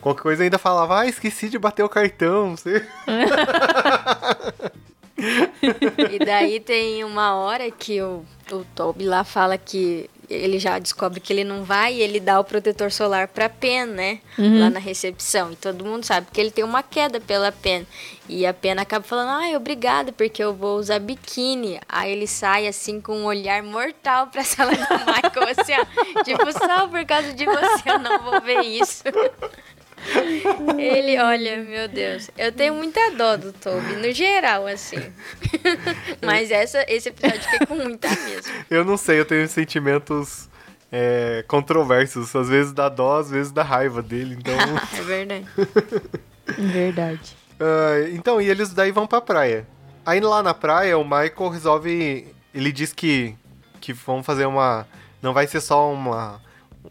Qualquer 0.00 0.22
coisa 0.22 0.44
ainda 0.44 0.58
falava, 0.58 1.00
ah, 1.00 1.06
esqueci 1.06 1.48
de 1.48 1.58
bater 1.58 1.82
o 1.82 1.88
cartão, 1.88 2.50
não 2.50 2.56
sei. 2.56 2.82
E 6.12 6.24
daí 6.24 6.60
tem 6.60 7.02
uma 7.02 7.34
hora 7.34 7.68
que 7.72 8.00
o, 8.00 8.24
o 8.52 8.64
Toby 8.74 9.04
lá 9.04 9.24
fala 9.24 9.58
que 9.58 10.08
ele 10.28 10.58
já 10.58 10.78
descobre 10.78 11.20
que 11.20 11.32
ele 11.32 11.44
não 11.44 11.64
vai 11.64 11.94
e 11.94 12.02
ele 12.02 12.20
dá 12.20 12.38
o 12.38 12.44
protetor 12.44 12.92
solar 12.92 13.28
pra 13.28 13.48
Pen, 13.48 13.86
né? 13.86 14.18
Lá 14.60 14.70
na 14.70 14.78
recepção. 14.78 15.52
E 15.52 15.56
todo 15.56 15.84
mundo 15.84 16.04
sabe 16.04 16.26
que 16.32 16.40
ele 16.40 16.50
tem 16.50 16.64
uma 16.64 16.82
queda 16.82 17.20
pela 17.20 17.50
Pen. 17.50 17.86
E 18.28 18.44
a 18.46 18.52
Pen 18.52 18.72
acaba 18.72 19.04
falando, 19.04 19.30
ai, 19.30 19.56
obrigada, 19.56 20.12
porque 20.12 20.42
eu 20.42 20.54
vou 20.54 20.78
usar 20.78 20.98
biquíni. 20.98 21.80
Aí 21.88 22.12
ele 22.12 22.26
sai 22.26 22.66
assim 22.66 23.00
com 23.00 23.16
um 23.16 23.24
olhar 23.24 23.62
mortal 23.62 24.26
pra 24.26 24.44
sala 24.44 24.72
do 24.72 24.78
Michael, 24.78 25.54
assim, 25.58 25.72
ó. 25.72 26.22
Tipo, 26.22 26.52
só 26.52 26.86
por 26.86 27.04
causa 27.06 27.32
de 27.32 27.44
você 27.46 27.90
eu 27.90 27.98
não 27.98 28.18
vou 28.22 28.40
ver 28.42 28.60
isso. 28.60 29.04
Ele, 30.78 31.18
olha, 31.20 31.62
meu 31.62 31.88
Deus, 31.88 32.30
eu 32.36 32.52
tenho 32.52 32.74
muita 32.74 33.10
dó 33.10 33.36
do 33.36 33.52
Toby, 33.52 33.96
no 33.96 34.12
geral, 34.12 34.66
assim. 34.66 35.12
Mas 36.24 36.50
essa, 36.50 36.84
esse 36.88 37.08
episódio 37.08 37.42
fiquei 37.42 37.66
com 37.66 37.76
muita 37.76 38.08
mesmo. 38.08 38.52
Eu 38.70 38.84
não 38.84 38.96
sei, 38.96 39.20
eu 39.20 39.24
tenho 39.24 39.46
sentimentos 39.48 40.48
é, 40.90 41.44
controversos. 41.46 42.34
Às 42.34 42.48
vezes 42.48 42.72
dá 42.72 42.88
dó, 42.88 43.18
às 43.18 43.30
vezes 43.30 43.52
dá 43.52 43.62
raiva 43.62 44.02
dele. 44.02 44.36
Então, 44.38 44.54
é 44.96 45.02
verdade. 45.02 45.46
Verdade. 46.56 47.36
ah, 47.60 48.08
então 48.10 48.40
e 48.40 48.48
eles 48.48 48.72
daí 48.72 48.90
vão 48.90 49.06
pra 49.06 49.20
praia. 49.20 49.66
Aí 50.06 50.18
lá 50.18 50.42
na 50.42 50.54
praia, 50.54 50.96
o 50.96 51.04
Michael 51.04 51.50
resolve. 51.50 52.34
Ele 52.54 52.72
diz 52.72 52.94
que, 52.94 53.36
que 53.82 53.92
vão 53.92 54.22
fazer 54.22 54.46
uma. 54.46 54.86
Não 55.20 55.34
vai 55.34 55.46
ser 55.46 55.60
só 55.60 55.92
uma, 55.92 56.40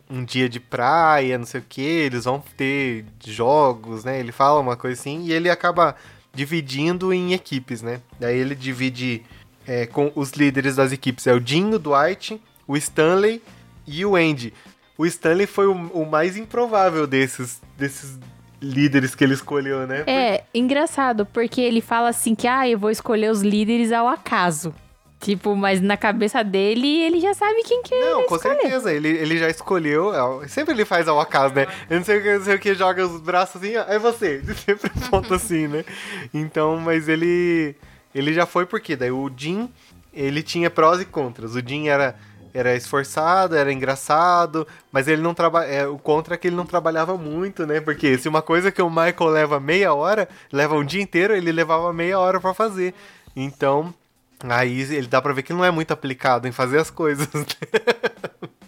um 0.09 0.23
dia 0.23 0.47
de 0.47 0.59
praia, 0.59 1.37
não 1.37 1.45
sei 1.45 1.61
o 1.61 1.65
que. 1.67 1.81
Eles 1.81 2.25
vão 2.25 2.43
ter 2.55 3.05
jogos, 3.25 4.03
né? 4.03 4.19
Ele 4.19 4.31
fala 4.31 4.59
uma 4.59 4.75
coisa 4.75 4.99
assim. 4.99 5.23
E 5.23 5.33
ele 5.33 5.49
acaba 5.49 5.95
dividindo 6.33 7.13
em 7.13 7.33
equipes, 7.33 7.81
né? 7.81 8.01
Daí 8.19 8.37
ele 8.37 8.55
divide 8.55 9.23
é, 9.67 9.85
com 9.85 10.11
os 10.15 10.31
líderes 10.31 10.75
das 10.75 10.91
equipes. 10.91 11.27
É 11.27 11.33
o 11.33 11.45
Jim, 11.45 11.73
o 11.73 11.79
Dwight, 11.79 12.41
o 12.67 12.77
Stanley 12.77 13.41
e 13.85 14.05
o 14.05 14.15
Andy. 14.15 14.53
O 14.97 15.05
Stanley 15.05 15.47
foi 15.47 15.67
o, 15.67 15.73
o 15.73 16.05
mais 16.05 16.37
improvável 16.37 17.05
desses, 17.05 17.61
desses 17.77 18.17
líderes 18.61 19.13
que 19.13 19.23
ele 19.23 19.33
escolheu, 19.33 19.85
né? 19.85 20.03
É, 20.07 20.43
engraçado, 20.53 21.25
porque 21.25 21.61
ele 21.61 21.81
fala 21.81 22.09
assim 22.09 22.33
que, 22.33 22.47
ah, 22.47 22.67
eu 22.67 22.79
vou 22.79 22.89
escolher 22.89 23.31
os 23.31 23.41
líderes 23.41 23.91
ao 23.91 24.07
acaso. 24.07 24.73
Tipo, 25.19 25.55
mas 25.55 25.81
na 25.81 25.97
cabeça 25.97 26.43
dele, 26.43 26.88
ele 27.01 27.19
já 27.19 27.33
sabe 27.33 27.63
quem 27.63 27.81
que 27.81 27.95
Não, 28.00 28.19
ele 28.19 28.27
com 28.27 28.36
escolher. 28.36 28.59
certeza. 28.62 28.93
Ele, 28.93 29.07
ele 29.09 29.38
já 29.38 29.50
escolheu. 29.50 30.13
é, 30.43 30.47
Sempre 30.47 30.74
ele 30.75 30.86
faz 30.86 31.07
ao 31.07 31.19
acaso, 31.19 31.55
né? 31.55 31.67
Eu 31.89 31.97
não 31.97 32.05
sei 32.05 32.19
o 32.19 32.21
que, 32.24 32.33
não 32.38 32.45
sei 32.45 32.55
o 32.55 32.59
que 32.59 32.75
joga 32.75 33.05
os 33.05 33.19
braços 33.19 33.62
assim, 33.62 33.75
ó, 33.77 33.83
é 33.88 33.97
você. 33.97 34.41
Ele 34.43 34.53
sempre 34.55 34.91
aponta 34.95 35.36
assim, 35.36 35.67
né? 35.67 35.83
Então, 36.33 36.77
mas 36.77 37.07
ele. 37.09 37.75
Ele 38.13 38.33
já 38.33 38.45
foi 38.45 38.65
porque 38.65 38.95
daí 38.95 39.12
o 39.12 39.29
Jim, 39.36 39.69
ele 40.13 40.43
tinha 40.43 40.69
prós 40.69 41.01
e 41.01 41.05
contras. 41.05 41.55
O 41.55 41.62
Jim 41.67 41.88
era, 41.88 42.15
era 42.53 42.75
esforçado, 42.75 43.55
era 43.55 43.74
engraçado, 43.74 44.67
mas 44.91 45.07
ele 45.07 45.21
não 45.24 45.33
trabalha. 45.33 45.65
É, 45.65 45.88
o 45.88 45.97
contra 45.97 46.36
é 46.36 46.38
que 46.38 46.47
ele 46.47 46.55
não 46.55 46.65
trabalhava 46.65 47.17
muito, 47.17 47.65
né? 47.65 47.81
Porque 47.81 48.17
se 48.19 48.29
uma 48.29 48.41
coisa 48.43 48.71
que 48.71 48.81
o 48.83 48.89
Michael 48.89 49.31
leva 49.31 49.59
meia 49.59 49.93
hora, 49.95 50.29
leva 50.51 50.75
um 50.75 50.86
dia 50.86 51.01
inteiro, 51.01 51.36
ele 51.36 51.51
levava 51.51 51.91
meia 51.91 52.19
hora 52.19 52.39
pra 52.39 52.53
fazer. 52.53 52.93
Então, 53.36 53.93
Aí 54.44 54.82
ele 54.82 55.08
dá 55.08 55.22
pra 55.22 55.34
ver 55.34 55.44
que 55.44 55.53
não 55.53 55.65
é 55.65 55.72
muito 55.72 55.91
aplicado 55.91 56.48
em 56.48 56.51
fazer 56.51 56.79
as 56.79 56.89
coisas. 56.89 57.27
né? 57.34 57.44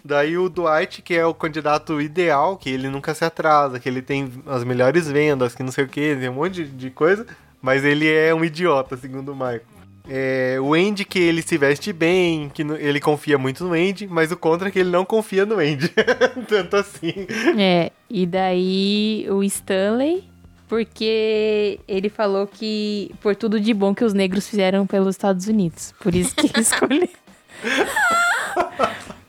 Daí 0.04 0.36
o 0.36 0.48
Dwight, 0.48 1.02
que 1.02 1.14
é 1.14 1.24
o 1.24 1.32
candidato 1.32 2.00
ideal, 2.00 2.56
que 2.56 2.68
ele 2.68 2.88
nunca 2.88 3.14
se 3.14 3.24
atrasa, 3.24 3.78
que 3.78 3.88
ele 3.88 4.02
tem 4.02 4.32
as 4.46 4.64
melhores 4.64 5.08
vendas, 5.08 5.54
que 5.54 5.62
não 5.62 5.70
sei 5.70 5.84
o 5.84 5.88
que, 5.88 6.16
tem 6.16 6.28
um 6.28 6.34
monte 6.34 6.64
de, 6.64 6.90
coisa, 6.90 7.24
mas 7.62 7.84
ele 7.84 8.10
é 8.10 8.34
um 8.34 8.44
idiota, 8.44 8.96
segundo 8.96 9.30
o 9.30 9.36
Michael. 9.36 9.62
É, 10.08 10.56
o 10.60 10.74
Andy, 10.74 11.04
que 11.04 11.20
ele 11.20 11.42
se 11.42 11.56
veste 11.56 11.92
bem, 11.92 12.48
que 12.48 12.62
ele 12.62 12.98
confia 12.98 13.38
muito 13.38 13.62
no 13.62 13.72
Andy, 13.72 14.08
mas 14.08 14.32
o 14.32 14.36
contra 14.36 14.66
é 14.66 14.70
que 14.72 14.80
ele 14.80 14.90
não 14.90 15.04
confia 15.04 15.46
no 15.46 15.60
Andy. 15.60 15.92
Tanto 16.48 16.76
assim. 16.76 17.14
É, 17.56 17.92
e 18.08 18.26
daí 18.26 19.26
o 19.30 19.44
Stanley, 19.44 20.24
porque 20.70 21.80
ele 21.88 22.08
falou 22.08 22.46
que 22.46 23.10
por 23.20 23.34
tudo 23.34 23.58
de 23.58 23.74
bom 23.74 23.92
que 23.92 24.04
os 24.04 24.14
negros 24.14 24.48
fizeram 24.48 24.86
pelos 24.86 25.16
Estados 25.16 25.48
Unidos. 25.48 25.92
Por 26.00 26.14
isso 26.14 26.32
que 26.36 26.46
ele 26.46 26.52
escolheu. 26.62 27.08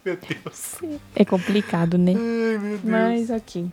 Meu 0.05 0.17
Deus. 0.17 0.75
É 1.15 1.25
complicado, 1.25 1.97
né? 1.97 2.13
Ai, 2.15 2.57
meu 2.59 2.77
Deus. 2.77 2.83
Mas 2.83 3.29
ok. 3.31 3.65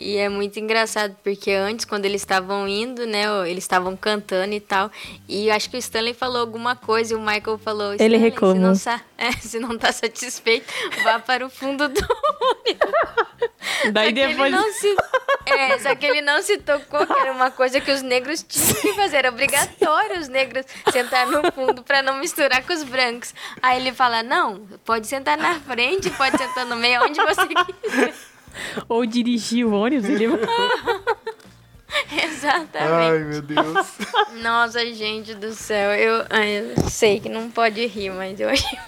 E 0.00 0.16
é 0.16 0.28
muito 0.28 0.60
engraçado, 0.60 1.16
porque 1.24 1.50
antes, 1.50 1.84
quando 1.84 2.04
eles 2.04 2.22
estavam 2.22 2.68
indo, 2.68 3.04
né, 3.04 3.24
eles 3.50 3.64
estavam 3.64 3.96
cantando 3.96 4.54
e 4.54 4.60
tal, 4.60 4.92
e 5.28 5.48
eu 5.48 5.54
acho 5.54 5.68
que 5.68 5.76
o 5.76 5.78
Stanley 5.78 6.14
falou 6.14 6.40
alguma 6.40 6.76
coisa 6.76 7.14
e 7.14 7.16
o 7.16 7.20
Michael 7.20 7.58
falou, 7.58 7.86
Ele 7.94 7.96
"Stanley, 8.04 8.20
reclamou. 8.20 8.54
Se 8.56 8.60
não, 8.62 8.74
sa- 8.76 9.00
é, 9.18 9.32
se 9.32 9.58
não 9.58 9.76
tá 9.76 9.90
satisfeito, 9.92 10.72
vá 11.02 11.18
para 11.18 11.44
o 11.44 11.50
fundo 11.50 11.88
do 11.88 12.00
Daí 13.92 14.08
Só 14.08 14.12
que 14.14 14.26
depois. 14.28 14.52
não 14.52 14.72
se... 14.72 14.96
É, 15.46 15.78
só 15.78 15.94
que 15.94 16.04
ele 16.06 16.20
não 16.20 16.42
se 16.42 16.58
tocou 16.58 17.06
que 17.06 17.12
era 17.20 17.32
uma 17.32 17.50
coisa 17.50 17.80
que 17.80 17.90
os 17.90 18.02
negros 18.02 18.42
tinham 18.42 18.74
que 18.74 18.92
fazer. 18.94 19.16
Era 19.18 19.28
obrigatório 19.30 20.20
os 20.20 20.28
negros 20.28 20.64
sentar 20.92 21.26
no 21.26 21.50
fundo 21.52 21.82
pra 21.82 22.02
não 22.02 22.18
misturar 22.18 22.62
com 22.64 22.72
os 22.72 22.82
brancos. 22.84 23.34
Aí 23.62 23.80
ele 23.80 23.92
fala, 23.92 24.22
não, 24.22 24.66
pode 24.84 25.06
sentar 25.06 25.38
na 25.38 25.58
frente, 25.60 26.10
pode 26.10 26.36
sentar 26.36 26.66
no 26.66 26.76
meio, 26.76 27.02
onde 27.02 27.18
você 27.20 27.46
quiser. 27.82 28.14
Ou 28.88 29.04
dirigir 29.06 29.66
o 29.66 29.72
ônibus, 29.72 30.08
ele. 30.08 30.26
Exatamente. 32.24 32.92
Ai, 32.92 33.18
meu 33.20 33.42
Deus. 33.42 33.86
Nossa, 34.42 34.84
gente 34.92 35.34
do 35.34 35.52
céu. 35.52 35.90
Eu, 35.94 36.24
ai, 36.30 36.58
eu 36.76 36.88
sei 36.90 37.18
que 37.18 37.28
não 37.28 37.50
pode 37.50 37.84
rir, 37.86 38.10
mas 38.10 38.38
eu 38.38 38.48
achei 38.48 38.78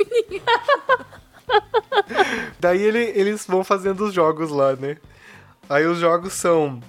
Daí 2.59 2.83
ele- 2.83 3.13
eles 3.15 3.47
vão 3.47 3.65
fazendo 3.65 4.05
os 4.05 4.15
jogos 4.15 4.51
lá, 4.51 4.75
né? 4.77 4.97
Aí 5.69 5.87
os 5.87 5.99
jogos 5.99 6.33
são 6.35 6.81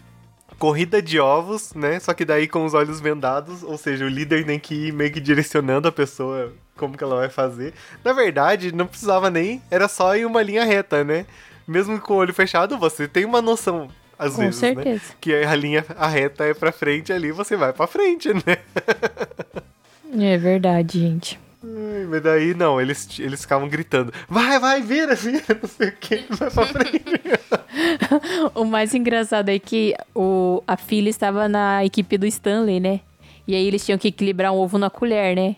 corrida 0.59 1.01
de 1.01 1.19
ovos, 1.19 1.73
né? 1.73 1.99
Só 1.99 2.13
que 2.13 2.25
daí 2.25 2.47
com 2.47 2.65
os 2.65 2.73
olhos 2.73 2.99
vendados, 2.99 3.63
ou 3.63 3.77
seja, 3.77 4.05
o 4.05 4.09
líder 4.09 4.45
tem 4.45 4.59
que 4.59 4.87
ir 4.87 4.93
meio 4.93 5.11
que 5.11 5.19
direcionando 5.19 5.87
a 5.87 5.91
pessoa 5.91 6.53
como 6.77 6.97
que 6.97 7.03
ela 7.03 7.15
vai 7.15 7.29
fazer. 7.29 7.73
Na 8.03 8.13
verdade, 8.13 8.71
não 8.71 8.85
precisava 8.87 9.29
nem, 9.29 9.61
era 9.71 9.87
só 9.87 10.15
ir 10.15 10.25
uma 10.25 10.41
linha 10.41 10.63
reta, 10.63 11.03
né? 11.03 11.25
Mesmo 11.71 11.99
com 12.01 12.13
o 12.13 12.17
olho 12.17 12.33
fechado, 12.33 12.77
você 12.77 13.07
tem 13.07 13.23
uma 13.23 13.41
noção 13.41 13.87
às 14.19 14.35
Com 14.35 14.41
vezes, 14.41 14.61
né? 14.61 14.73
certeza. 14.75 15.13
Que 15.21 15.33
a 15.33 15.55
linha 15.55 15.85
a 15.97 16.07
reta 16.07 16.43
é 16.43 16.53
pra 16.53 16.71
frente 16.71 17.13
ali, 17.13 17.31
você 17.31 17.55
vai 17.55 17.71
pra 17.71 17.87
frente, 17.87 18.29
né? 18.33 18.57
É 20.19 20.37
verdade, 20.37 20.99
gente. 20.99 21.39
Ai, 21.63 22.05
mas 22.09 22.21
daí 22.21 22.53
não, 22.53 22.81
eles, 22.81 23.07
eles 23.17 23.39
ficavam 23.39 23.69
gritando: 23.69 24.11
vai, 24.27 24.59
vai, 24.59 24.81
vira, 24.81 25.15
vira, 25.15 25.41
não 25.61 25.69
sei 25.69 25.87
o 25.87 25.91
que, 25.93 26.25
vai 26.29 26.51
pra 26.51 26.65
frente. 26.65 27.01
O 28.53 28.65
mais 28.65 28.93
engraçado 28.93 29.47
é 29.47 29.57
que 29.57 29.95
o, 30.13 30.61
a 30.67 30.75
filha 30.75 31.09
estava 31.09 31.47
na 31.47 31.85
equipe 31.85 32.17
do 32.17 32.25
Stanley, 32.25 32.81
né? 32.81 32.99
E 33.47 33.55
aí 33.55 33.65
eles 33.65 33.85
tinham 33.85 33.97
que 33.97 34.09
equilibrar 34.09 34.51
um 34.51 34.57
ovo 34.57 34.77
na 34.77 34.89
colher, 34.89 35.33
né? 35.33 35.55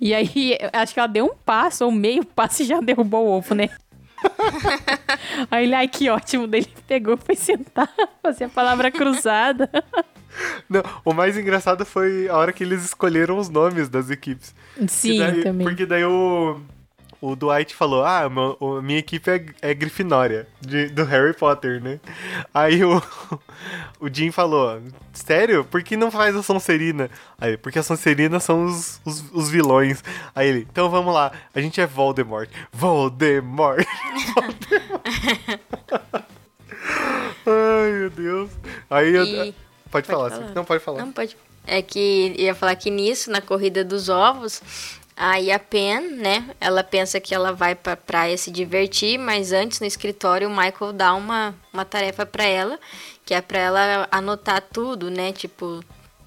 E 0.00 0.14
aí, 0.14 0.56
acho 0.72 0.94
que 0.94 1.00
ela 1.00 1.06
deu 1.06 1.26
um 1.26 1.34
passo, 1.44 1.84
ou 1.84 1.92
meio 1.92 2.24
passo, 2.24 2.62
e 2.62 2.66
já 2.66 2.80
derrubou 2.80 3.26
o 3.26 3.30
ovo, 3.30 3.54
né? 3.54 3.68
aí 5.50 5.64
ele, 5.64 5.74
ai, 5.74 5.88
que 5.88 6.08
ótimo. 6.10 6.46
Daí 6.46 6.60
ele 6.60 6.72
pegou, 6.86 7.16
foi 7.16 7.34
sentar, 7.36 7.88
fazer 8.22 8.44
a 8.44 8.48
palavra 8.48 8.90
cruzada. 8.90 9.68
Não, 10.68 10.82
o 11.04 11.12
mais 11.12 11.36
engraçado 11.36 11.84
foi 11.84 12.28
a 12.28 12.36
hora 12.36 12.52
que 12.52 12.62
eles 12.62 12.84
escolheram 12.84 13.36
os 13.36 13.48
nomes 13.48 13.88
das 13.88 14.10
equipes. 14.10 14.54
Sim, 14.86 15.18
daí- 15.18 15.42
também. 15.42 15.66
Porque 15.66 15.84
daí 15.84 16.04
o, 16.04 16.60
o 17.20 17.36
Dwight 17.36 17.74
falou: 17.74 18.04
Ah, 18.04 18.28
meu- 18.28 18.56
o- 18.60 18.80
minha 18.80 18.98
equipe 18.98 19.30
é, 19.30 19.44
é 19.70 19.74
Grifinória, 19.74 20.46
de- 20.60 20.88
do 20.88 21.04
Harry 21.04 21.34
Potter, 21.34 21.82
né? 21.82 22.00
Aí 22.54 22.82
o, 22.84 23.02
o 24.00 24.08
Jim 24.12 24.30
falou: 24.30 24.80
Sério? 25.12 25.64
Por 25.64 25.82
que 25.82 25.96
não 25.96 26.10
faz 26.10 26.34
a 26.34 26.42
Sonserina? 26.42 27.10
Aí, 27.38 27.56
porque 27.56 27.78
a 27.78 27.82
Sonserina 27.82 28.40
são 28.40 28.64
os, 28.64 29.00
os, 29.04 29.24
os 29.32 29.50
vilões. 29.50 30.02
Aí 30.34 30.48
ele: 30.48 30.66
Então 30.70 30.88
vamos 30.90 31.12
lá, 31.12 31.30
a 31.54 31.60
gente 31.60 31.80
é 31.80 31.86
Voldemort. 31.86 32.48
Voldemort! 32.72 33.84
Voldemort. 34.34 35.10
Ai, 37.46 37.92
meu 37.92 38.10
Deus. 38.10 38.50
Aí 38.88 39.14
eu. 39.14 39.26
Pode, 39.26 39.54
Pode 39.90 40.06
falar, 40.06 40.30
falar. 40.30 40.54
não 40.54 40.64
pode 40.64 40.84
falar. 40.84 40.98
Não 41.00 41.12
pode. 41.12 41.36
É 41.66 41.82
que 41.82 42.34
ia 42.38 42.54
falar 42.54 42.74
que 42.76 42.90
nisso, 42.90 43.30
na 43.30 43.40
corrida 43.40 43.84
dos 43.84 44.08
ovos, 44.08 44.62
aí 45.20 45.52
a 45.52 45.58
Pen, 45.58 46.12
né? 46.12 46.48
Ela 46.58 46.82
pensa 46.82 47.20
que 47.20 47.34
ela 47.34 47.52
vai 47.52 47.74
pra 47.74 47.94
praia 47.94 48.38
se 48.38 48.50
divertir, 48.50 49.18
mas 49.18 49.52
antes 49.52 49.78
no 49.78 49.86
escritório 49.86 50.48
o 50.48 50.50
Michael 50.50 50.94
dá 50.94 51.12
uma, 51.12 51.54
uma 51.70 51.84
tarefa 51.84 52.24
pra 52.24 52.44
ela, 52.44 52.80
que 53.24 53.34
é 53.34 53.42
pra 53.42 53.58
ela 53.58 54.08
anotar 54.10 54.62
tudo, 54.62 55.10
né? 55.10 55.30
Tipo, 55.30 55.84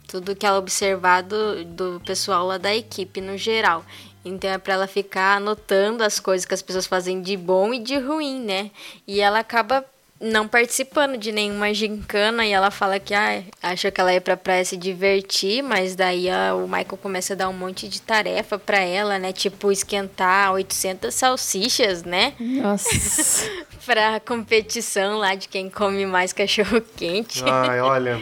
tudo 0.08 0.36
que 0.36 0.46
ela 0.46 0.60
observar 0.60 1.24
do, 1.24 1.66
do 1.66 2.02
pessoal 2.06 2.46
lá 2.46 2.60
da 2.60 2.76
equipe 2.76 3.20
no 3.20 3.36
geral. 3.36 3.84
Então 4.24 4.52
é 4.52 4.60
pra 4.60 4.76
ela 4.76 4.88
ficar 4.88 5.38
anotando 5.38 6.04
as 6.04 6.20
coisas 6.20 6.46
que 6.46 6.54
as 6.54 6.62
pessoas 6.62 6.86
fazem 6.86 7.20
de 7.20 7.36
bom 7.36 7.74
e 7.74 7.80
de 7.80 7.98
ruim, 7.98 8.42
né? 8.42 8.70
E 9.08 9.20
ela 9.20 9.40
acaba 9.40 9.84
não 10.24 10.48
participando 10.48 11.18
de 11.18 11.32
nenhuma 11.32 11.74
gincana 11.74 12.46
e 12.46 12.52
ela 12.52 12.72
fala 12.72 13.00
que 13.00 13.14
ah, 13.14 13.44
acha 13.62 13.92
que 13.92 14.00
ela 14.00 14.14
ia 14.14 14.22
pra 14.22 14.38
praia 14.38 14.64
se 14.64 14.78
divertir, 14.78 15.62
mas 15.62 15.96
daí 15.96 16.30
ah, 16.30 16.56
o 16.56 16.62
Michael 16.62 16.98
começa 17.02 17.34
a 17.34 17.36
dar 17.36 17.50
um 17.50 17.54
monte 17.54 17.88
de 17.88 18.02
tarefa 18.02 18.58
pra 18.58 18.80
ela, 18.80 19.20
né? 19.20 19.34
Tipo, 19.34 19.72
esquentar 19.72 20.54
800 20.54 21.14
salsichas, 21.14 22.04
né? 22.04 22.34
Nossa. 22.40 22.90
Pra 23.86 24.18
competição 24.22 25.18
lá 25.18 25.36
de 25.36 25.50
quem 25.50 25.70
come 25.70 26.06
mais 26.06 26.32
cachorro 26.32 26.80
quente. 26.96 27.44
Ai, 27.46 27.82
olha. 27.82 28.18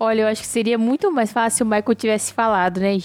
Olha, 0.00 0.22
eu 0.22 0.26
acho 0.26 0.42
que 0.42 0.48
seria 0.48 0.76
muito 0.76 1.12
mais 1.12 1.32
fácil 1.32 1.58
se 1.58 1.62
o 1.62 1.66
Michael 1.66 1.94
tivesse 1.94 2.32
falado, 2.32 2.80
né? 2.80 2.98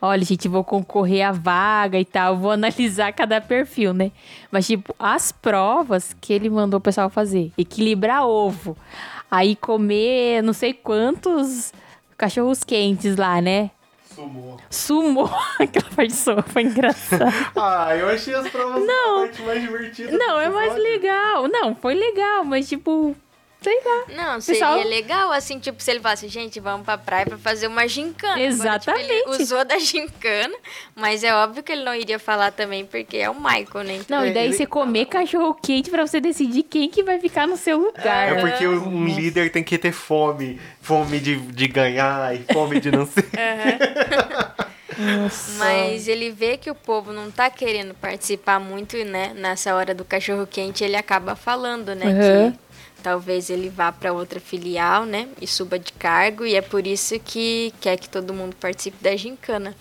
Olha, 0.00 0.24
gente, 0.24 0.46
vou 0.46 0.62
concorrer 0.62 1.26
à 1.26 1.32
vaga 1.32 1.98
e 1.98 2.04
tal, 2.04 2.36
vou 2.36 2.52
analisar 2.52 3.12
cada 3.12 3.40
perfil, 3.40 3.92
né? 3.92 4.12
Mas, 4.50 4.66
tipo, 4.66 4.94
as 4.98 5.32
provas 5.32 6.14
que 6.20 6.32
ele 6.32 6.48
mandou 6.48 6.78
o 6.78 6.80
pessoal 6.80 7.10
fazer: 7.10 7.50
equilibrar 7.58 8.24
ovo, 8.26 8.76
aí 9.30 9.56
comer 9.56 10.42
não 10.42 10.52
sei 10.52 10.72
quantos 10.72 11.72
cachorros 12.16 12.62
quentes 12.62 13.16
lá, 13.16 13.40
né? 13.40 13.70
Sumou. 14.14 14.56
Sumou. 14.70 15.30
Aquela 15.58 15.90
parte 15.90 16.08
de 16.08 16.14
sumou 16.16 16.42
foi 16.42 16.62
engraçada. 16.62 17.26
Ah, 17.56 17.96
eu 17.96 18.08
achei 18.08 18.34
as 18.34 18.48
provas 18.48 18.84
Não. 18.84 19.18
a 19.24 19.26
parte 19.26 19.42
mais 19.42 19.60
divertida. 19.62 20.16
Não, 20.16 20.40
é 20.40 20.48
mais 20.48 20.74
legal. 20.74 21.48
Não, 21.48 21.74
foi 21.74 21.94
legal, 21.94 22.44
mas 22.44 22.68
tipo, 22.68 23.16
sei 23.60 23.80
lá. 23.84 24.04
Não, 24.16 24.40
seria 24.40 24.60
Pessoal- 24.60 24.82
legal, 24.88 25.32
assim, 25.32 25.58
tipo, 25.58 25.82
se 25.82 25.90
ele 25.90 26.00
falasse, 26.00 26.28
gente, 26.28 26.60
vamos 26.60 26.84
pra 26.84 26.96
praia 26.96 27.26
pra 27.26 27.38
fazer 27.38 27.66
uma 27.66 27.86
gincana. 27.88 28.34
Agora, 28.34 28.48
tipo, 28.50 28.62
Exatamente. 28.62 29.10
ele 29.10 29.24
usou 29.42 29.64
da 29.64 29.78
gincana, 29.78 30.54
mas 30.94 31.22
é 31.24 31.34
óbvio 31.34 31.62
que 31.62 31.72
ele 31.72 31.82
não 31.84 31.94
iria 31.94 32.18
falar 32.18 32.50
também, 32.52 32.84
porque 32.84 33.16
é 33.16 33.28
o 33.28 33.34
Michael, 33.34 33.84
né? 33.84 33.96
Então, 33.96 34.18
Não, 34.18 34.26
e 34.26 34.30
É, 34.30 34.32
daí 34.32 34.44
ele- 34.46 34.54
você 34.56 34.66
comer 34.66 35.06
cachorro 35.06 35.54
quente 35.54 35.90
pra 35.90 36.06
você 36.06 36.20
decidir 36.20 36.62
quem 36.62 36.88
que 36.88 37.02
vai 37.02 37.18
ficar 37.18 37.46
no 37.46 37.56
seu 37.56 37.78
lugar. 37.78 38.36
É 38.36 38.40
porque 38.40 38.66
um 38.66 39.06
líder 39.06 39.50
tem 39.50 39.62
que 39.64 39.76
ter 39.78 39.92
fome. 39.92 40.60
Fome 40.80 41.18
de, 41.20 41.36
de 41.36 41.68
ganhar 41.68 42.34
e 42.34 42.44
fome 42.52 42.80
de 42.80 42.90
não 42.90 43.04
ser. 43.04 43.28
Mas 45.58 46.08
ele 46.08 46.30
vê 46.30 46.56
que 46.56 46.70
o 46.70 46.74
povo 46.74 47.12
não 47.12 47.30
tá 47.30 47.50
querendo 47.50 47.94
participar 47.94 48.58
muito, 48.58 48.96
né? 49.04 49.32
Nessa 49.34 49.74
hora 49.74 49.94
do 49.94 50.04
cachorro 50.04 50.46
quente, 50.46 50.82
ele 50.82 50.96
acaba 50.96 51.36
falando, 51.36 51.94
né? 51.94 52.06
Uhum. 52.06 52.52
Que 52.52 52.58
talvez 53.02 53.50
ele 53.50 53.68
vá 53.68 53.90
pra 53.90 54.12
outra 54.12 54.40
filial, 54.40 55.04
né? 55.04 55.28
E 55.40 55.46
suba 55.46 55.78
de 55.78 55.92
cargo. 55.92 56.44
E 56.44 56.54
é 56.54 56.62
por 56.62 56.86
isso 56.86 57.18
que 57.20 57.72
quer 57.80 57.96
que 57.96 58.08
todo 58.08 58.34
mundo 58.34 58.56
participe 58.56 59.02
da 59.02 59.16
gincana. 59.16 59.74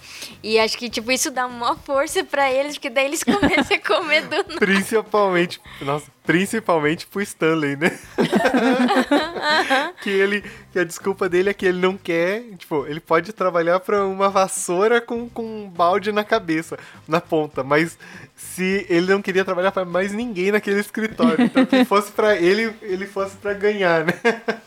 E 0.43 0.59
acho 0.59 0.77
que, 0.77 0.89
tipo, 0.89 1.11
isso 1.11 1.31
dá 1.31 1.45
uma 1.45 1.75
força 1.75 2.23
pra 2.23 2.51
eles, 2.51 2.75
porque 2.75 2.89
daí 2.89 3.05
eles 3.05 3.23
começam 3.25 3.77
a 3.77 3.79
comer 3.79 4.21
do 4.23 4.37
nada. 4.37 4.57
Principalmente. 4.59 5.59
Nossa, 5.81 6.11
principalmente 6.27 7.07
pro 7.07 7.21
Stanley, 7.21 7.75
né? 7.77 7.97
que 10.03 10.09
ele. 10.09 10.43
Que 10.71 10.79
a 10.79 10.83
desculpa 10.83 11.27
dele 11.27 11.49
é 11.49 11.53
que 11.53 11.65
ele 11.65 11.79
não 11.79 11.97
quer. 11.97 12.43
Tipo, 12.57 12.85
ele 12.85 12.99
pode 12.99 13.33
trabalhar 13.33 13.79
pra 13.79 14.05
uma 14.05 14.29
vassoura 14.29 15.01
com, 15.01 15.27
com 15.29 15.63
um 15.63 15.69
balde 15.69 16.11
na 16.11 16.23
cabeça, 16.23 16.77
na 17.07 17.19
ponta. 17.19 17.63
Mas 17.63 17.97
se 18.35 18.85
ele 18.89 19.11
não 19.11 19.21
queria 19.21 19.43
trabalhar 19.45 19.71
pra 19.71 19.85
mais 19.85 20.11
ninguém 20.13 20.51
naquele 20.51 20.79
escritório. 20.79 21.45
Então 21.45 21.65
que 21.65 21.83
fosse 21.85 22.11
pra 22.11 22.35
ele, 22.35 22.71
ele 22.81 23.07
fosse 23.07 23.35
pra 23.37 23.53
ganhar, 23.53 24.03
né? 24.05 24.13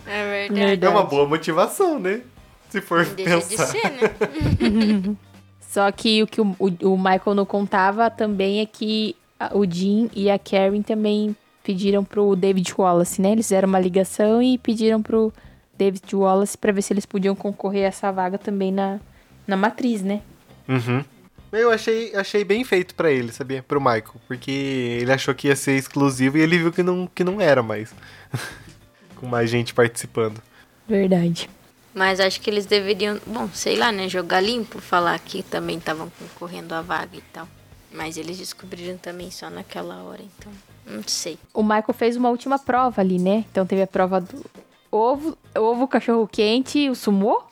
É 0.07 0.49
verdade. 0.49 0.85
É 0.85 0.89
uma 0.89 1.05
boa 1.05 1.29
motivação, 1.29 1.99
né? 1.99 2.23
Se 2.71 2.81
for 2.81 3.05
Deixa 3.05 3.39
de 3.39 3.47
pensar. 3.49 3.67
ser, 3.67 3.91
né? 3.91 5.17
Só 5.61 5.91
que 5.93 6.23
o 6.23 6.27
que 6.27 6.41
o, 6.41 6.57
o- 6.59 6.89
o 6.95 6.97
Michael 6.99 7.35
não 7.37 7.45
contava 7.47 8.11
também 8.11 8.61
é 8.61 8.67
que 8.67 9.15
o 9.53 9.65
Jim 9.71 10.11
e 10.15 10.29
a 10.29 10.37
Karen 10.39 10.83
também 10.83 11.35
pediram 11.63 12.05
pro 12.05 12.35
David 12.37 12.73
Wallace, 12.77 13.21
né? 13.21 13.33
Eles 13.33 13.47
fizeram 13.47 13.69
uma 13.69 13.81
ligação 13.81 14.43
e 14.43 14.59
pediram 14.59 15.03
pro 15.03 15.33
David 15.77 16.15
Wallace 16.15 16.57
pra 16.57 16.73
ver 16.73 16.83
se 16.83 16.93
eles 16.93 17.07
podiam 17.07 17.35
concorrer 17.35 17.85
a 17.85 17.89
essa 17.89 18.11
vaga 18.13 18.39
também 18.39 18.73
na, 18.73 19.01
na 19.47 19.57
matriz, 19.57 20.03
né? 20.03 20.23
Uhum. 20.69 21.05
Eu 21.53 21.71
achei, 21.71 22.15
achei 22.15 22.45
bem 22.45 22.63
feito 22.63 22.95
pra 22.95 23.11
ele, 23.11 23.33
sabia? 23.33 23.63
Pro 23.63 23.81
Michael. 23.81 24.15
Porque 24.29 24.51
ele 24.51 25.13
achou 25.13 25.35
que 25.35 25.49
ia 25.49 25.57
ser 25.57 25.77
exclusivo 25.77 26.39
e 26.39 26.41
ele 26.41 26.59
viu 26.59 26.73
que 26.73 26.83
não, 26.83 27.09
que 27.13 27.25
não 27.25 27.41
era 27.41 27.63
mais. 27.63 27.93
Com 29.17 29.27
mais 29.27 29.51
gente 29.51 29.75
participando. 29.75 30.41
Verdade. 30.89 31.51
Mas 31.93 32.21
acho 32.21 32.41
que 32.41 32.49
eles 32.49 32.67
deveriam, 32.67 33.21
bom, 33.27 33.49
sei 33.53 33.77
lá, 33.77 33.91
né? 33.91 34.09
Jogar 34.09 34.41
limpo, 34.41 34.81
falar 34.81 35.19
que 35.19 35.43
também 35.43 35.79
estavam 35.79 36.11
concorrendo 36.19 36.73
à 36.75 36.83
vaga 36.83 37.17
e 37.17 37.23
tal. 37.33 37.49
Mas 37.93 38.17
eles 38.17 38.39
descobriram 38.39 38.97
também 38.97 39.31
só 39.31 39.51
naquela 39.51 40.03
hora, 40.05 40.23
então. 40.23 40.53
Não 40.91 41.03
sei. 41.07 41.39
O 41.55 41.63
Michael 41.63 41.95
fez 41.95 42.17
uma 42.17 42.29
última 42.29 42.59
prova 42.59 43.01
ali, 43.01 43.19
né? 43.19 43.45
Então 43.51 43.65
teve 43.65 43.83
a 43.83 43.87
prova 43.87 44.21
do 44.21 44.45
ovo, 44.91 45.39
ovo 45.57 45.87
cachorro 45.87 46.27
quente, 46.27 46.91
o 46.91 46.95
sumô. 46.95 47.43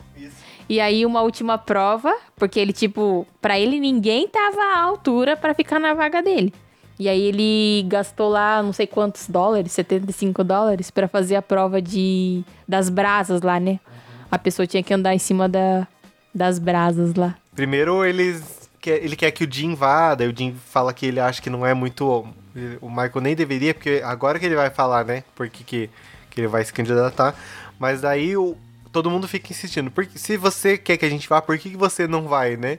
E 0.69 0.81
aí 0.81 1.07
uma 1.07 1.23
última 1.23 1.57
prova, 1.57 2.15
porque 2.37 2.61
ele 2.61 2.75
tipo, 2.75 3.27
pra 3.41 3.59
ele 3.59 3.81
ninguém 3.81 4.29
tava 4.29 4.61
à 4.61 4.81
altura 4.81 5.35
pra 5.35 5.55
ficar 5.55 5.81
na 5.81 5.95
vaga 5.95 6.21
dele. 6.21 6.53
E 6.99 7.09
aí 7.09 7.23
ele 7.23 7.87
gastou 7.89 8.29
lá 8.29 8.63
não 8.63 8.73
sei 8.73 8.87
quantos 8.87 9.29
dólares, 9.29 9.73
75 9.73 10.45
dólares 10.45 10.91
pra 10.91 11.09
fazer 11.09 11.37
a 11.37 11.43
prova 11.43 11.81
de 11.81 12.45
das 12.67 12.91
brasas 12.91 13.41
lá, 13.41 13.59
né? 13.59 13.81
A 14.31 14.39
pessoa 14.39 14.67
tinha 14.67 14.83
que 14.83 14.93
andar 14.93 15.15
em 15.15 15.19
cima 15.19 15.49
da, 15.49 15.87
das 16.35 16.59
brasas 16.59 17.15
lá. 17.15 17.35
Primeiro 17.55 18.05
eles 18.05 18.69
ele 18.87 19.17
quer 19.17 19.31
que 19.31 19.45
o 19.45 19.53
Jim 19.53 19.75
vá, 19.75 20.15
daí 20.15 20.29
o 20.29 20.37
Jim 20.37 20.55
fala 20.55 20.93
que 20.93 21.07
ele 21.07 21.21
acha 21.21 21.41
que 21.41 21.51
não 21.51 21.65
é 21.67 21.75
muito. 21.75 22.27
O 22.81 22.89
Michael 22.89 23.21
nem 23.21 23.37
deveria, 23.37 23.75
porque 23.75 24.03
agora 24.05 24.39
que 24.39 24.47
ele 24.47 24.57
vai 24.57 24.71
falar, 24.71 25.05
né? 25.05 25.25
Porque 25.35 25.65
que, 25.65 25.91
que 26.31 26.41
ele 26.41 26.49
vai 26.49 26.65
se 26.65 26.73
candidatar. 26.73 27.35
Mas 27.79 28.01
daí 28.01 28.37
o, 28.37 28.57
todo 28.93 29.11
mundo 29.11 29.29
fica 29.29 29.53
insistindo. 29.53 29.91
Porque 29.91 30.19
se 30.19 30.37
você 30.37 30.77
quer 30.77 30.97
que 30.97 31.05
a 31.05 31.11
gente 31.11 31.29
vá, 31.29 31.41
por 31.41 31.57
que, 31.59 31.71
que 31.71 31.77
você 31.77 32.07
não 32.07 32.27
vai, 32.27 32.57
né? 32.57 32.79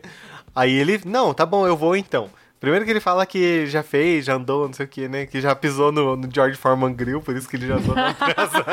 Aí 0.55 0.73
ele, 0.73 1.01
não, 1.05 1.33
tá 1.33 1.45
bom, 1.45 1.65
eu 1.65 1.77
vou 1.77 1.95
então. 1.95 2.29
Primeiro 2.59 2.83
que 2.83 2.91
ele 2.91 2.99
fala 2.99 3.25
que 3.25 3.67
já 3.67 3.81
fez, 3.81 4.25
já 4.25 4.33
andou, 4.35 4.67
não 4.67 4.73
sei 4.73 4.85
o 4.85 4.89
que, 4.89 5.07
né? 5.07 5.25
Que 5.25 5.39
já 5.39 5.55
pisou 5.55 5.91
no, 5.91 6.17
no 6.17 6.29
George 6.33 6.57
Foreman 6.57 6.93
Grill, 6.93 7.21
por 7.21 7.35
isso 7.35 7.47
que 7.47 7.55
ele 7.55 7.67
já 7.67 7.75
andou 7.75 7.95
na 7.95 8.13
praça. 8.15 8.65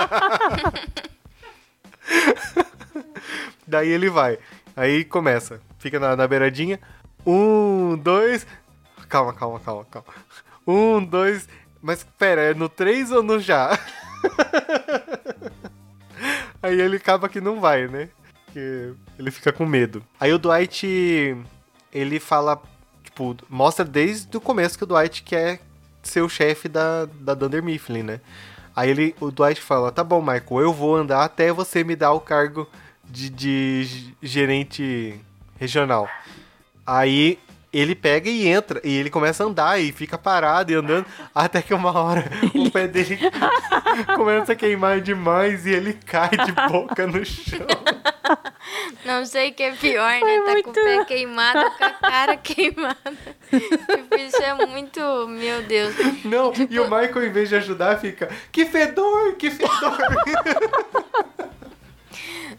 Daí 3.67 3.89
ele 3.89 4.11
vai. 4.11 4.39
Aí 4.77 5.05
começa. 5.05 5.61
Fica 5.79 6.01
na, 6.01 6.17
na 6.17 6.27
beiradinha. 6.27 6.81
Um, 7.25 7.97
dois. 7.97 8.47
Calma, 9.09 9.33
calma, 9.33 9.61
calma, 9.61 9.85
calma. 9.91 10.09
Um, 10.67 11.05
dois. 11.05 11.49
Mas 11.81 12.05
pera, 12.19 12.43
é 12.43 12.55
no 12.55 12.69
três 12.69 13.13
ou 13.13 13.23
no 13.23 13.39
já? 13.39 13.71
Aí 16.63 16.81
ele 16.81 16.97
acaba 16.97 17.29
que 17.29 17.41
não 17.41 17.61
vai, 17.61 17.87
né? 17.87 18.09
Que 18.53 18.93
ele 19.19 19.31
fica 19.31 19.53
com 19.53 19.65
medo. 19.65 20.03
Aí 20.19 20.33
o 20.33 20.39
Dwight. 20.39 21.37
Ele 21.93 22.19
fala. 22.19 22.61
Tipo, 23.05 23.37
mostra 23.49 23.85
desde 23.85 24.37
o 24.37 24.41
começo 24.41 24.77
que 24.77 24.85
o 24.85 24.87
Dwight 24.87 25.23
quer 25.23 25.61
ser 26.03 26.23
o 26.23 26.29
chefe 26.29 26.69
da, 26.69 27.07
da 27.21 27.35
Dunder 27.35 27.63
Mifflin, 27.63 28.03
né? 28.03 28.21
Aí 28.75 28.91
ele, 28.91 29.15
o 29.21 29.31
Dwight 29.31 29.61
fala: 29.61 29.93
Tá 29.93 30.03
bom, 30.03 30.21
Michael, 30.21 30.61
eu 30.61 30.73
vou 30.73 30.97
andar 30.97 31.25
até 31.25 31.53
você 31.53 31.85
me 31.85 31.97
dar 31.97 32.13
o 32.13 32.21
cargo 32.21 32.69
de, 33.05 33.31
de 33.31 34.15
gerente 34.23 35.21
regional. 35.59 36.09
Aí 36.87 37.39
ele 37.73 37.95
pega 37.95 38.29
e 38.31 38.47
entra, 38.49 38.81
e 38.85 38.97
ele 38.97 39.11
começa 39.11 39.43
a 39.45 39.47
andar 39.47 39.81
e 39.81 39.93
fica 39.93 40.17
parado 40.17 40.73
e 40.73 40.75
andando, 40.75 41.07
até 41.35 41.61
que 41.61 41.75
uma 41.75 41.97
hora 41.99 42.25
o 42.55 42.71
pé 42.71 42.87
dele 42.89 43.19
começa 44.17 44.53
a 44.53 44.57
queimar 44.57 45.01
demais 45.01 45.67
e 45.67 45.71
ele 45.73 45.93
cai 45.95 46.31
de 46.31 46.53
boca 46.69 47.07
no 47.07 47.25
chão. 47.25 47.67
Não 49.05 49.25
sei 49.25 49.51
o 49.51 49.55
que 49.55 49.63
é 49.63 49.71
pior, 49.73 50.11
né? 50.11 50.41
Foi 50.45 50.57
Tá 50.57 50.63
com 50.65 50.71
o 50.71 50.73
pé 50.73 50.95
muito- 50.97 51.07
queimado, 51.07 51.71
com 51.79 51.85
a 51.85 51.91
cara 51.91 52.37
queimada. 52.43 52.97
Tipo, 53.51 54.15
isso 54.17 54.43
é 54.43 54.67
muito. 54.67 55.01
Meu 55.29 55.63
Deus. 55.63 55.95
Não, 56.25 56.53
e 56.69 56.81
o 56.81 56.85
Michael, 56.85 57.27
em 57.27 57.31
vez 57.33 57.49
de 57.49 57.55
ajudar, 57.57 57.99
fica: 58.01 58.29
Que 58.51 58.65
fedor, 58.67 59.35
que 59.37 59.51
fedor. 59.53 59.97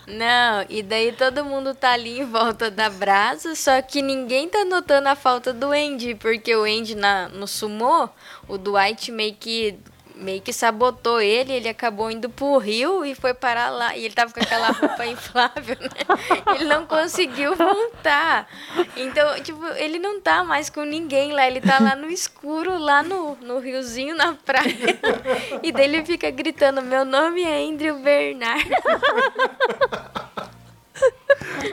Não, 0.08 0.66
e 0.70 0.82
daí 0.82 1.12
todo 1.12 1.44
mundo 1.44 1.76
tá 1.76 1.92
ali 1.92 2.22
em 2.22 2.26
volta 2.26 2.72
da 2.72 2.90
brasa, 2.90 3.56
só 3.56 3.82
que 3.82 4.02
ninguém 4.02 4.48
tá 4.48 4.64
notando 4.64 5.10
a 5.10 5.16
falta 5.18 5.52
do 5.52 5.74
Andy, 5.74 6.16
porque 6.16 6.56
o 6.56 6.64
Andy 6.64 6.96
na, 6.96 7.28
no 7.28 7.46
sumô, 7.46 8.08
o 8.48 8.58
Dwight 8.58 9.12
meio 9.12 9.36
que 9.36 9.78
meio 10.20 10.42
que 10.42 10.52
sabotou 10.52 11.22
ele, 11.22 11.54
ele 11.54 11.70
acabou 11.70 12.10
indo 12.12 12.30
pro 12.30 12.58
rio 12.58 13.06
e 13.06 13.16
foi 13.16 13.34
parar 13.34 13.70
lá. 13.70 13.96
E 13.96 14.06
ele 14.06 14.14
tava 14.14 14.34
com 14.34 14.40
aquela 14.40 14.70
roupa 14.72 15.06
inflável, 15.08 15.78
né? 15.80 15.90
Ele 16.56 16.66
não 16.66 16.86
conseguiu 16.86 17.56
voltar. 17.56 18.48
Então, 18.96 19.42
tipo, 19.42 19.66
ele 19.76 20.00
não 20.00 20.20
tá 20.20 20.44
mais 20.44 20.70
com 20.70 20.84
ninguém 20.84 21.32
lá, 21.32 21.48
ele 21.48 21.62
tá 21.62 21.80
lá 21.80 21.96
no 21.96 22.10
escuro, 22.10 22.78
lá 22.78 23.02
no, 23.04 23.36
no 23.42 23.60
riozinho, 23.60 24.16
na 24.16 24.34
praia. 24.34 25.00
E 25.64 25.72
daí 25.72 25.86
ele 25.86 26.06
fica 26.06 26.30
gritando: 26.30 26.82
Meu 26.82 27.06
nome 27.06 27.44
é 27.44 27.64
Andrew 27.64 28.00
Bernard. 28.00 28.70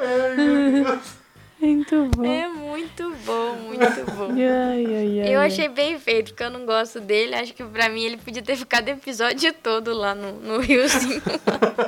Ai, 0.01 0.37
meu 0.37 0.85
Deus. 0.85 1.24
Muito 1.65 2.11
bom. 2.15 2.25
É 2.25 2.47
muito 2.47 3.15
bom, 3.25 3.57
muito 3.57 4.13
bom. 4.13 4.29
Ai, 4.37 4.85
ai, 4.85 5.21
ai, 5.23 5.35
Eu 5.35 5.41
achei 5.41 5.67
bem 5.69 5.99
feito, 5.99 6.29
porque 6.29 6.43
eu 6.43 6.51
não 6.51 6.67
gosto 6.67 7.01
dele. 7.01 7.35
Acho 7.35 7.55
que 7.55 7.65
pra 7.65 7.89
mim 7.89 8.03
ele 8.05 8.19
podia 8.19 8.43
ter 8.43 8.57
ficado 8.57 8.87
o 8.89 8.91
episódio 8.91 9.51
todo 9.55 9.95
lá 9.95 10.15
no, 10.15 10.33
no 10.41 10.61
riozinho. 10.61 11.23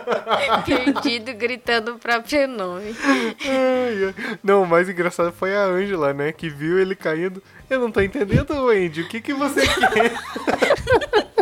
Perdido, 0.65 1.35
gritando 1.35 1.93
o 1.93 1.99
próprio 1.99 2.49
nome. 2.49 2.97
Ai, 3.05 4.05
ai. 4.07 4.39
Não, 4.43 4.63
o 4.63 4.67
mais 4.67 4.89
engraçado 4.89 5.31
foi 5.33 5.55
a 5.55 5.65
Angela, 5.65 6.15
né? 6.15 6.33
Que 6.33 6.49
viu 6.49 6.79
ele 6.79 6.95
caindo. 6.95 7.43
Eu 7.69 7.81
não 7.81 7.91
tô 7.91 8.01
entendendo, 8.01 8.53
Andy. 8.71 9.03
O 9.03 9.09
que, 9.09 9.21
que 9.21 9.35
você 9.35 9.61
quer? 9.67 10.13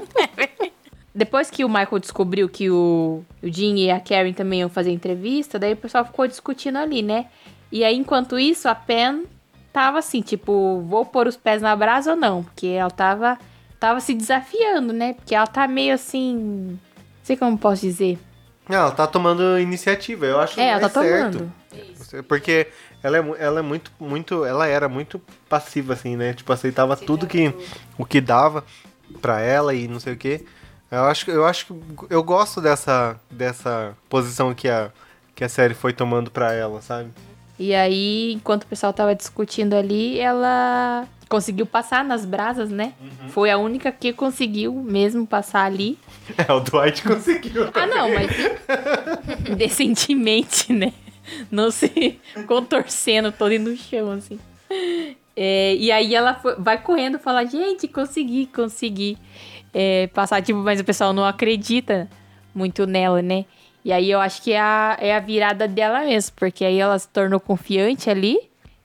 Depois 1.14 1.48
que 1.48 1.64
o 1.64 1.68
Michael 1.68 2.00
descobriu 2.00 2.48
que 2.48 2.68
o, 2.68 3.22
o 3.40 3.48
Jim 3.48 3.76
e 3.76 3.88
a 3.88 4.00
Karen 4.00 4.32
também 4.32 4.60
iam 4.60 4.68
fazer 4.68 4.90
entrevista, 4.90 5.60
daí 5.60 5.74
o 5.74 5.76
pessoal 5.76 6.04
ficou 6.04 6.26
discutindo 6.26 6.76
ali, 6.76 7.02
né? 7.02 7.26
E 7.74 7.82
aí, 7.82 7.96
enquanto 7.96 8.38
isso, 8.38 8.68
a 8.68 8.74
Pen 8.76 9.24
tava 9.72 9.98
assim, 9.98 10.22
tipo, 10.22 10.80
vou 10.82 11.04
pôr 11.04 11.26
os 11.26 11.36
pés 11.36 11.60
na 11.60 11.74
brasa 11.74 12.12
ou 12.12 12.16
não? 12.16 12.44
Porque 12.44 12.68
ela 12.68 12.88
tava, 12.88 13.36
tava 13.80 13.98
se 13.98 14.14
desafiando, 14.14 14.92
né? 14.92 15.14
Porque 15.14 15.34
ela 15.34 15.48
tá 15.48 15.66
meio 15.66 15.92
assim. 15.92 16.36
Não 16.36 16.78
sei 17.24 17.36
como 17.36 17.58
posso 17.58 17.82
dizer. 17.82 18.16
Não, 18.68 18.76
ela 18.78 18.92
tá 18.92 19.08
tomando 19.08 19.58
iniciativa. 19.58 20.24
Eu 20.24 20.38
acho 20.38 20.60
É, 20.60 20.68
ela 20.68 20.82
mais 20.82 20.92
tá 20.92 21.00
certo. 21.02 21.38
tomando. 21.38 21.52
Porque 22.28 22.68
ela 23.02 23.16
é, 23.18 23.24
ela 23.40 23.58
é 23.58 23.62
muito, 23.62 23.90
muito. 23.98 24.44
Ela 24.44 24.68
era 24.68 24.88
muito 24.88 25.20
passiva, 25.48 25.94
assim, 25.94 26.14
né? 26.14 26.32
Tipo, 26.32 26.52
aceitava 26.52 26.96
tudo 26.96 27.26
que. 27.26 27.52
o 27.98 28.04
que 28.06 28.20
dava 28.20 28.62
pra 29.20 29.40
ela 29.40 29.74
e 29.74 29.88
não 29.88 29.98
sei 29.98 30.12
o 30.12 30.16
quê. 30.16 30.44
Eu 30.92 31.06
acho, 31.06 31.24
que- 31.24 31.30
eu 31.32 31.44
acho 31.44 31.66
que 31.66 31.74
eu 32.08 32.22
gosto 32.22 32.60
dessa, 32.60 33.18
dessa 33.28 33.96
posição 34.08 34.54
que 34.54 34.68
a, 34.68 34.92
que 35.34 35.42
a 35.42 35.48
série 35.48 35.74
foi 35.74 35.92
tomando 35.92 36.30
pra 36.30 36.52
ela, 36.52 36.80
sabe? 36.80 37.10
E 37.58 37.74
aí, 37.74 38.32
enquanto 38.32 38.64
o 38.64 38.66
pessoal 38.66 38.92
tava 38.92 39.14
discutindo 39.14 39.74
ali, 39.74 40.18
ela 40.18 41.06
conseguiu 41.28 41.66
passar 41.66 42.04
nas 42.04 42.24
brasas, 42.24 42.70
né? 42.70 42.92
Foi 43.28 43.50
a 43.50 43.58
única 43.58 43.90
que 43.90 44.12
conseguiu 44.12 44.72
mesmo 44.74 45.26
passar 45.26 45.64
ali. 45.64 45.98
É, 46.48 46.50
o 46.52 46.60
Dwight 46.60 47.02
conseguiu. 47.02 47.68
Ah, 47.74 47.86
não, 47.86 48.08
mas 48.14 48.30
decentemente, 49.56 50.72
né? 50.72 50.92
Não 51.50 51.70
se 51.70 52.18
contorcendo 52.46 53.30
todo 53.32 53.58
no 53.58 53.76
chão, 53.76 54.12
assim. 54.12 54.38
É, 55.36 55.74
e 55.74 55.90
aí 55.92 56.14
ela 56.14 56.34
foi- 56.34 56.54
vai 56.56 56.80
correndo 56.80 57.18
falar, 57.18 57.44
gente, 57.44 57.88
consegui, 57.88 58.46
consegui 58.46 59.18
é, 59.72 60.06
passar, 60.08 60.40
tipo, 60.42 60.58
mas 60.60 60.80
o 60.80 60.84
pessoal 60.84 61.12
não 61.12 61.24
acredita 61.24 62.08
muito 62.54 62.86
nela, 62.86 63.20
né? 63.20 63.44
E 63.84 63.92
aí 63.92 64.10
eu 64.10 64.20
acho 64.20 64.40
que 64.42 64.52
é 64.52 64.60
a, 64.60 64.96
é 65.00 65.14
a 65.14 65.20
virada 65.20 65.68
dela 65.68 66.00
mesmo, 66.04 66.32
porque 66.36 66.64
aí 66.64 66.78
ela 66.78 66.98
se 66.98 67.08
tornou 67.08 67.38
confiante 67.38 68.08
ali 68.08 68.38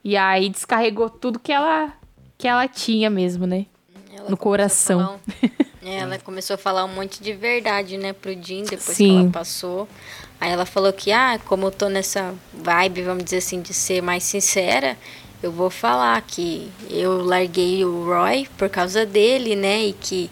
e 0.03 0.17
aí 0.17 0.49
descarregou 0.49 1.09
tudo 1.09 1.39
que 1.39 1.51
ela, 1.53 1.93
que 2.37 2.47
ela 2.47 2.67
tinha 2.67 3.09
mesmo, 3.09 3.47
né? 3.47 3.65
Ela 4.13 4.29
No 4.29 4.35
coração. 4.37 5.19
um- 5.43 5.49
É, 5.81 5.99
ela 5.99 6.19
começou 6.19 6.55
a 6.55 6.57
falar 6.57 6.83
um 6.83 6.89
monte 6.93 7.23
de 7.23 7.31
verdade, 7.31 7.97
né, 7.97 8.11
pro 8.11 8.31
Jim, 8.33 8.63
depois 8.63 8.85
que 8.85 8.95
Sim. 8.95 9.21
ela 9.21 9.29
passou. 9.31 9.87
Aí 10.39 10.51
ela 10.51 10.65
falou 10.65 10.91
que, 10.91 11.09
ah, 11.11 11.39
como 11.45 11.67
eu 11.67 11.71
tô 11.71 11.87
nessa 11.87 12.35
vibe, 12.53 13.01
vamos 13.03 13.23
dizer 13.23 13.37
assim, 13.37 13.61
de 13.61 13.73
ser 13.73 14.01
mais 14.01 14.23
sincera, 14.23 14.97
eu 15.41 15.51
vou 15.53 15.69
falar 15.69 16.21
que 16.21 16.69
eu 16.89 17.23
larguei 17.23 17.85
o 17.85 18.03
Roy 18.05 18.45
por 18.57 18.67
causa 18.69 19.05
dele, 19.05 19.55
né, 19.55 19.83
e 19.85 19.93
que 19.93 20.29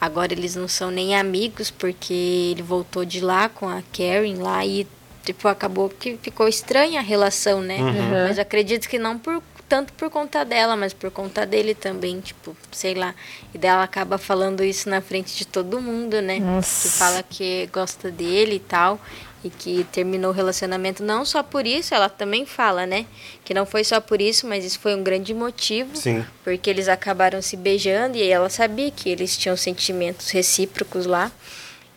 agora 0.00 0.32
eles 0.32 0.54
não 0.54 0.68
são 0.68 0.90
nem 0.90 1.16
amigos, 1.16 1.70
porque 1.70 2.12
ele 2.52 2.62
voltou 2.62 3.04
de 3.04 3.20
lá 3.20 3.48
com 3.48 3.68
a 3.68 3.82
Karen 3.92 4.36
lá 4.38 4.64
e, 4.64 4.86
tipo, 5.24 5.48
acabou 5.48 5.88
que 5.88 6.16
ficou 6.22 6.48
estranha 6.48 7.00
a 7.00 7.02
relação, 7.02 7.60
né? 7.60 7.78
Mas 8.26 8.38
eu 8.38 8.42
acredito 8.42 8.88
que 8.88 8.98
não 8.98 9.18
por 9.18 9.42
tanto 9.68 9.92
por 9.94 10.08
conta 10.10 10.44
dela, 10.44 10.76
mas 10.76 10.92
por 10.92 11.10
conta 11.10 11.44
dele 11.44 11.74
também, 11.74 12.20
tipo, 12.20 12.56
sei 12.70 12.94
lá. 12.94 13.14
E 13.52 13.58
dela 13.58 13.82
acaba 13.82 14.16
falando 14.18 14.62
isso 14.62 14.88
na 14.88 15.00
frente 15.00 15.36
de 15.36 15.46
todo 15.46 15.80
mundo, 15.80 16.20
né? 16.22 16.38
Nossa. 16.38 16.88
Que 16.88 16.94
fala 16.94 17.22
que 17.22 17.68
gosta 17.72 18.10
dele 18.10 18.56
e 18.56 18.60
tal. 18.60 19.00
E 19.46 19.50
que 19.50 19.84
terminou 19.92 20.32
o 20.32 20.34
relacionamento 20.34 21.04
não 21.04 21.24
só 21.24 21.40
por 21.40 21.66
isso, 21.66 21.94
ela 21.94 22.08
também 22.08 22.44
fala, 22.44 22.84
né? 22.84 23.06
Que 23.44 23.54
não 23.54 23.64
foi 23.64 23.84
só 23.84 24.00
por 24.00 24.20
isso, 24.20 24.44
mas 24.44 24.64
isso 24.64 24.80
foi 24.80 24.92
um 24.96 25.04
grande 25.04 25.32
motivo. 25.32 25.94
Sim. 25.94 26.24
Porque 26.42 26.68
eles 26.68 26.88
acabaram 26.88 27.40
se 27.40 27.56
beijando 27.56 28.16
e 28.16 28.22
aí 28.22 28.30
ela 28.30 28.50
sabia 28.50 28.90
que 28.90 29.08
eles 29.08 29.36
tinham 29.36 29.56
sentimentos 29.56 30.30
recíprocos 30.30 31.06
lá. 31.06 31.30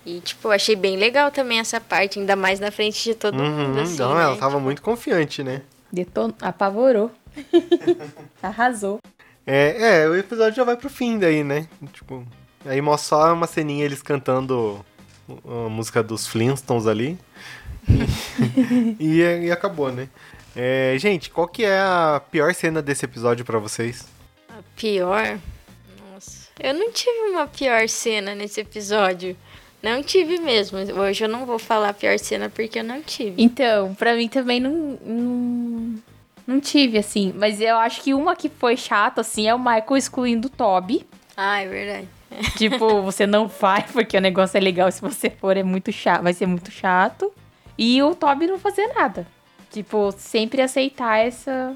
E, 0.05 0.19
tipo, 0.19 0.47
eu 0.47 0.51
achei 0.51 0.75
bem 0.75 0.95
legal 0.95 1.31
também 1.31 1.59
essa 1.59 1.81
parte, 1.81 2.19
ainda 2.19 2.35
mais 2.35 2.59
na 2.59 2.69
frente 2.69 3.03
de 3.03 3.15
todo 3.15 3.33
mundo, 3.35 3.77
Uhum, 3.77 3.81
assim, 3.81 3.97
não, 3.97 4.13
né? 4.15 4.23
ela 4.23 4.37
tava 4.37 4.59
muito 4.59 4.81
confiante, 4.81 5.43
né? 5.43 5.63
Deton... 5.91 6.31
Apavorou. 6.41 7.11
Arrasou. 8.43 8.99
É, 9.45 10.03
é, 10.03 10.07
o 10.07 10.15
episódio 10.15 10.55
já 10.55 10.63
vai 10.63 10.77
pro 10.77 10.89
fim 10.89 11.17
daí, 11.17 11.43
né? 11.43 11.67
Tipo, 11.93 12.23
aí 12.65 12.79
mostra 12.81 13.17
só 13.17 13.33
uma 13.33 13.47
ceninha 13.47 13.85
eles 13.85 14.01
cantando 14.03 14.85
a 15.45 15.69
música 15.69 16.03
dos 16.03 16.27
Flintstones 16.27 16.85
ali. 16.87 17.17
e, 18.99 19.19
e 19.19 19.51
acabou, 19.51 19.91
né? 19.91 20.07
É, 20.55 20.95
gente, 20.97 21.29
qual 21.29 21.47
que 21.47 21.63
é 21.63 21.79
a 21.79 22.21
pior 22.31 22.53
cena 22.53 22.81
desse 22.81 23.05
episódio 23.05 23.45
pra 23.45 23.59
vocês? 23.59 24.05
A 24.49 24.61
pior? 24.75 25.39
Nossa. 26.11 26.49
Eu 26.59 26.73
não 26.73 26.91
tive 26.91 27.29
uma 27.29 27.47
pior 27.47 27.87
cena 27.87 28.35
nesse 28.35 28.61
episódio. 28.61 29.35
Não 29.81 30.03
tive 30.03 30.39
mesmo. 30.39 30.77
Hoje 30.77 31.23
eu 31.23 31.29
não 31.29 31.45
vou 31.45 31.57
falar 31.57 31.89
a 31.89 31.93
pior 31.93 32.17
cena 32.19 32.49
porque 32.49 32.79
eu 32.79 32.83
não 32.83 33.01
tive. 33.01 33.41
Então, 33.41 33.95
pra 33.95 34.15
mim 34.15 34.27
também 34.27 34.59
não, 34.59 34.99
não. 35.05 35.95
Não 36.45 36.59
tive, 36.59 36.97
assim. 36.97 37.31
Mas 37.37 37.61
eu 37.61 37.77
acho 37.77 38.01
que 38.01 38.13
uma 38.13 38.35
que 38.35 38.49
foi 38.49 38.75
chata, 38.75 39.21
assim, 39.21 39.47
é 39.47 39.53
o 39.53 39.59
Michael 39.59 39.97
excluindo 39.97 40.47
o 40.47 40.49
Toby. 40.49 41.05
Ah, 41.37 41.61
é 41.61 41.67
verdade. 41.67 42.07
Tipo, 42.57 43.01
você 43.03 43.25
não 43.25 43.47
vai 43.47 43.85
porque 43.93 44.17
o 44.17 44.21
negócio 44.21 44.57
é 44.57 44.59
legal. 44.59 44.91
Se 44.91 44.99
você 44.99 45.29
for, 45.29 45.55
é 45.55 45.63
muito 45.63 45.91
chato. 45.91 46.23
Vai 46.23 46.33
ser 46.33 46.47
muito 46.47 46.71
chato. 46.71 47.31
E 47.81 48.03
o 48.03 48.13
Toby 48.13 48.45
não 48.47 48.59
fazer 48.59 48.87
nada. 48.93 49.25
Tipo, 49.71 50.11
sempre 50.17 50.61
aceitar 50.61 51.19
essa, 51.19 51.73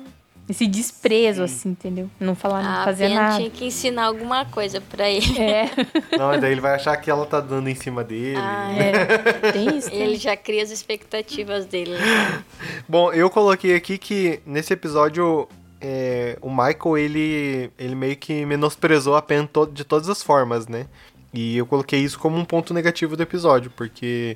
esse 0.49 0.65
desprezo, 0.67 1.43
assim, 1.43 1.69
entendeu? 1.69 2.09
Não 2.19 2.33
falar, 2.35 2.61
não 2.79 2.83
fazer 2.85 3.07
nada. 3.09 3.37
tinha 3.37 3.49
que 3.49 3.65
ensinar 3.65 4.05
alguma 4.05 4.43
coisa 4.45 4.81
pra 4.81 5.07
ele. 5.09 5.39
É, 5.39 5.69
Não, 6.17 6.27
mas 6.27 6.41
daí 6.41 6.51
ele 6.51 6.59
vai 6.59 6.73
achar 6.75 6.97
que 6.97 7.09
ela 7.09 7.25
tá 7.25 7.39
dando 7.39 7.69
em 7.69 7.75
cima 7.75 8.03
dele. 8.03 8.35
Ah, 8.37 8.71
é. 8.75 9.51
Tem 9.51 9.77
isso. 9.77 9.89
Ele 9.91 10.15
já 10.17 10.35
cria 10.35 10.63
as 10.63 10.71
expectativas 10.71 11.65
dele. 11.65 11.91
né? 11.91 12.43
Bom, 12.89 13.13
eu 13.13 13.29
coloquei 13.29 13.75
aqui 13.75 13.97
que 13.97 14.41
nesse 14.45 14.73
episódio 14.73 15.47
é, 15.79 16.37
o 16.41 16.49
Michael 16.49 16.97
ele, 16.97 17.71
ele 17.77 17.93
meio 17.95 18.15
que 18.17 18.43
menosprezou 18.45 19.15
a 19.15 19.21
Pen 19.21 19.45
to- 19.45 19.67
de 19.67 19.83
todas 19.83 20.09
as 20.09 20.21
formas, 20.23 20.67
né? 20.67 20.87
E 21.33 21.57
eu 21.57 21.65
coloquei 21.65 21.99
isso 21.99 22.17
como 22.19 22.37
um 22.37 22.43
ponto 22.45 22.73
negativo 22.73 23.15
do 23.15 23.23
episódio, 23.23 23.71
porque 23.75 24.35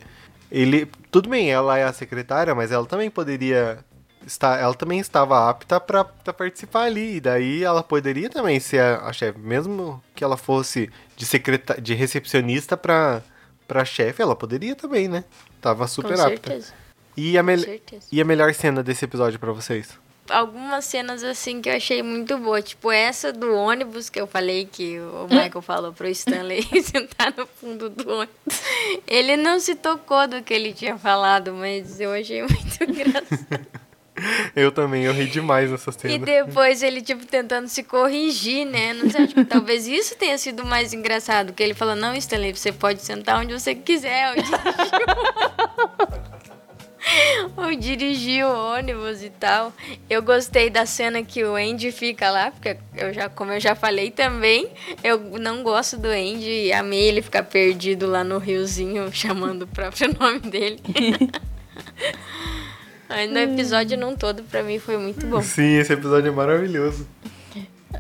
ele. 0.52 0.88
Tudo 1.12 1.30
bem, 1.30 1.52
ela 1.52 1.78
é 1.78 1.84
a 1.84 1.94
secretária, 1.94 2.54
mas 2.56 2.72
ela 2.72 2.86
também 2.86 3.10
poderia. 3.10 3.80
Estar, 4.26 4.60
ela 4.60 4.74
também 4.74 5.00
estava 5.00 5.50
apta 5.50 5.80
pra 5.80 6.04
pra 6.04 6.34
participar 6.34 6.82
ali. 6.84 7.16
E 7.16 7.20
daí 7.22 7.64
ela 7.64 7.82
poderia 7.82 8.30
também 8.30 8.60
ser 8.60 8.82
a, 8.82 8.98
a 9.06 9.14
chefe. 9.14 9.40
Mesmo 9.40 10.04
que 10.14 10.22
ela 10.24 10.36
fosse 10.36 10.90
de, 11.16 11.26
secreta, 11.26 11.80
de 11.82 11.94
recepcionista 11.94 12.76
pra, 12.76 13.22
pra 13.66 13.86
chefe, 13.86 14.22
ela 14.22 14.36
poderia 14.36 14.76
também, 14.76 15.08
né? 15.08 15.24
Tava 15.62 15.84
Com 15.86 15.88
super 15.88 16.20
apta. 16.20 16.50
certeza. 16.52 16.74
E 17.16 17.38
a, 17.38 17.42
Com 17.42 17.46
mel- 17.48 17.60
certeza. 17.60 18.06
e 18.12 18.20
a 18.22 18.26
melhor 18.26 18.54
cena 18.54 18.84
desse 18.84 19.06
episódio 19.06 19.40
pra 19.40 19.54
vocês? 19.54 19.98
Algumas 20.30 20.86
cenas 20.86 21.24
assim 21.24 21.62
que 21.62 21.70
eu 21.70 21.76
achei 21.76 22.02
muito 22.04 22.38
boa. 22.38 22.62
Tipo, 22.62 22.92
essa 22.92 23.32
do 23.34 23.54
ônibus 23.54 24.10
que 24.10 24.20
eu 24.20 24.28
falei 24.28 24.66
que 24.72 25.00
o 25.00 25.28
Michael 25.30 25.62
falou 25.62 25.94
pro 25.94 26.08
Stanley 26.08 26.64
sentar 26.84 27.34
no 27.38 27.46
fundo 27.46 27.90
do 27.90 28.10
ônibus. 28.10 28.62
Ele 29.08 29.36
não 29.38 29.60
se 29.60 29.76
tocou 29.76 30.28
do 30.28 30.42
que 30.42 30.54
ele 30.54 30.74
tinha 30.74 30.98
falado, 30.98 31.54
mas 31.54 32.00
eu 32.00 32.12
achei 32.14 32.42
muito 32.48 32.84
engraçado. 32.84 33.68
Eu 34.56 34.72
também, 34.72 35.04
eu 35.04 35.14
ri 35.14 35.28
demais 35.28 35.70
nessa 35.70 35.92
E 35.92 35.94
cena. 35.94 36.26
depois 36.26 36.82
ele, 36.82 37.02
tipo, 37.04 37.24
tentando 37.24 37.68
se 37.68 37.84
corrigir, 37.84 38.66
né? 38.66 38.92
Não 38.94 39.08
sei, 39.12 39.28
tipo, 39.28 39.46
talvez 39.46 39.88
isso 39.88 40.16
tenha 40.16 40.36
sido 40.40 40.66
mais 40.66 40.92
engraçado. 40.92 41.54
Que 41.54 41.62
ele 41.62 41.76
falou, 41.76 41.96
não, 41.96 42.16
Stanley, 42.16 42.56
você 42.56 42.72
pode 42.72 43.04
sentar 43.04 43.40
onde 43.40 43.54
você 43.54 43.76
quiser. 43.76 44.36
Eu 44.36 44.44
ou 47.68 47.76
dirigir 47.76 48.46
o 48.46 48.74
ônibus 48.76 49.22
e 49.24 49.30
tal. 49.30 49.74
Eu 50.10 50.22
gostei 50.22 50.70
da 50.70 50.86
cena 50.86 51.22
que 51.24 51.44
o 51.44 51.56
Andy 51.56 51.92
fica 51.92 52.30
lá, 52.32 52.52
porque 52.52 52.78
eu 52.96 53.14
já, 53.14 53.30
como 53.30 53.52
eu 53.52 53.60
já 53.60 53.76
falei 53.76 54.10
também, 54.12 54.68
eu 55.04 55.20
não 55.40 55.64
gosto 55.64 55.98
do 55.98 56.08
Andy 56.08 56.66
e 56.68 56.74
amei 56.74 57.04
ele 57.04 57.22
ficar 57.22 57.44
perdido 57.44 58.08
lá 58.08 58.24
no 58.24 58.38
riozinho, 58.38 59.10
chamando 59.14 59.64
o 59.64 59.68
próprio 59.68 60.14
nome 60.20 60.40
dele. 60.40 60.80
Mas 63.10 63.30
no 63.32 63.40
episódio 63.40 63.98
num 63.98 64.16
todo, 64.16 64.44
pra 64.44 64.62
mim, 64.64 64.80
foi 64.80 64.98
muito 64.98 65.26
bom. 65.28 65.42
Sim, 65.42 65.78
esse 65.78 65.94
episódio 65.94 66.28
é 66.28 66.32
maravilhoso. 66.32 67.08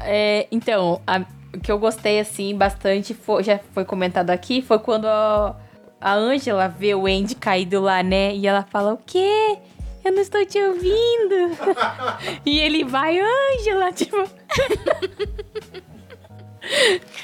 É, 0.01 0.47
então, 0.51 1.01
a- 1.07 1.23
o 1.53 1.59
que 1.61 1.71
eu 1.71 1.79
gostei, 1.79 2.19
assim, 2.19 2.53
bastante, 2.55 3.13
foi- 3.13 3.41
já 3.43 3.57
foi 3.73 3.85
comentado 3.85 4.29
aqui, 4.31 4.61
foi 4.61 4.77
quando 4.79 5.05
a, 5.05 5.55
a 5.99 6.13
Angela 6.13 6.67
vê 6.67 6.93
o 6.93 7.05
Andy 7.05 7.35
caído 7.35 7.81
lá, 7.81 8.03
né? 8.03 8.35
E 8.35 8.47
ela 8.47 8.63
fala, 8.63 8.93
o 8.93 8.97
quê? 8.97 9.57
Eu 10.03 10.11
não 10.13 10.21
estou 10.21 10.45
te 10.45 10.57
ouvindo. 10.61 11.57
e 12.45 12.59
ele 12.59 12.83
vai, 12.83 13.19
Angela, 13.19 13.91
tipo... 13.91 14.17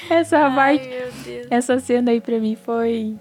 Essa 0.08 0.38
Ai, 0.46 0.54
parte, 0.54 0.88
meu 0.88 1.12
Deus. 1.22 1.46
essa 1.50 1.78
cena 1.78 2.10
aí 2.10 2.20
pra 2.20 2.38
mim 2.38 2.56
foi... 2.56 3.16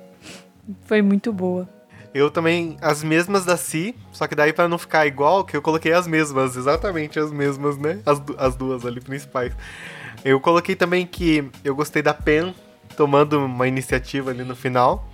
Foi 0.86 1.02
muito 1.02 1.34
boa. 1.34 1.68
Eu 2.14 2.30
também, 2.30 2.78
as 2.80 3.04
mesmas 3.04 3.44
da 3.44 3.58
Si, 3.58 3.96
só 4.12 4.28
que 4.28 4.36
daí 4.36 4.54
pra 4.54 4.70
não 4.70 4.78
ficar 4.78 5.06
igual, 5.06 5.44
que 5.44 5.58
eu 5.58 5.62
coloquei 5.62 5.92
as 5.92 6.08
mesmas, 6.08 6.56
exatamente 6.56 7.20
as 7.20 7.32
mesmas, 7.32 7.78
né? 7.78 8.00
As, 8.06 8.22
as 8.38 8.56
duas 8.56 8.86
ali 8.86 9.02
principais. 9.02 9.52
Eu 10.24 10.40
coloquei 10.40 10.76
também 10.76 11.06
que 11.06 11.50
eu 11.64 11.76
gostei 11.76 12.02
da 12.02 12.14
Pen 12.14 12.54
tomando 12.96 13.44
uma 13.44 13.68
iniciativa 13.68 14.30
ali 14.32 14.44
no 14.44 14.56
final. 14.56 15.10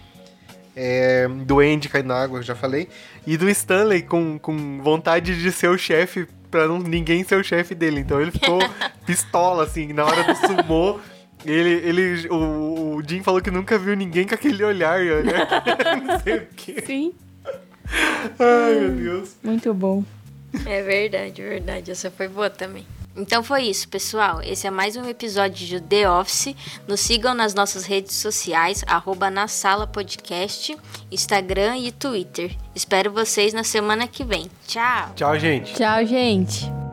É, 0.82 1.28
do 1.28 1.60
Andy 1.60 1.89
caindo 1.89 2.08
na 2.08 2.15
água, 2.15 2.39
eu 2.39 2.44
já 2.44 2.56
falei. 2.56 2.88
E 3.28 3.36
do 3.36 3.50
Stanley 3.50 4.02
com, 4.02 4.39
com 4.39 4.82
vontade 4.82 5.42
de 5.42 5.52
ser 5.52 5.68
o 5.68 5.78
chefe, 5.78 6.26
pra 6.50 6.70
não, 6.70 6.80
ninguém 6.80 7.22
ser 7.26 7.36
o 7.36 7.44
chefe 7.44 7.76
dele. 7.76 8.00
Então 8.00 8.22
ele 8.22 8.32
ficou 8.32 8.60
pistola, 9.06 9.65
assim, 9.65 9.92
na 9.92 10.06
hora 10.06 10.24
do 10.24 10.36
sumô. 10.36 11.02
Ele, 11.46 11.70
ele, 11.70 12.30
o, 12.30 12.96
o 12.96 13.04
Jim 13.06 13.22
falou 13.22 13.42
que 13.42 13.52
nunca 13.52 13.78
viu 13.78 13.94
ninguém 13.94 14.26
com 14.26 14.36
aquele 14.36 14.63
olhar, 14.63 15.00
né? 15.00 15.48
não 16.02 16.20
sei 16.20 16.38
o 16.38 16.48
quê. 16.56 16.82
Sim, 16.86 17.13
Ai, 18.39 18.80
meu 18.80 18.92
Deus. 18.92 19.36
muito 19.44 19.74
bom. 19.74 20.04
É 20.65 20.82
verdade, 20.82 21.42
verdade. 21.42 21.92
Essa 21.92 22.10
foi 22.10 22.30
boa 22.30 22.50
também. 22.50 22.86
Então 23.19 23.43
foi 23.43 23.63
isso, 23.63 23.88
pessoal. 23.89 24.41
Esse 24.41 24.65
é 24.65 24.71
mais 24.71 24.95
um 24.95 25.05
episódio 25.05 25.67
de 25.67 25.82
The 25.82 26.10
Office. 26.10 26.55
Nos 26.88 27.01
sigam 27.01 27.34
nas 27.34 27.53
nossas 27.53 27.86
redes 27.86 28.15
sociais, 28.15 28.82
arroba 28.88 29.29
na 29.29 29.47
sala 29.47 29.86
podcast, 29.86 30.77
Instagram 31.12 31.77
e 31.77 31.91
Twitter. 31.91 32.55
Espero 32.73 33.12
vocês 33.12 33.53
na 33.53 33.63
semana 33.63 34.08
que 34.08 34.23
vem. 34.23 34.49
Tchau! 34.65 35.12
Tchau, 35.15 35.38
gente. 35.38 35.73
Tchau, 35.73 36.05
gente. 36.05 36.88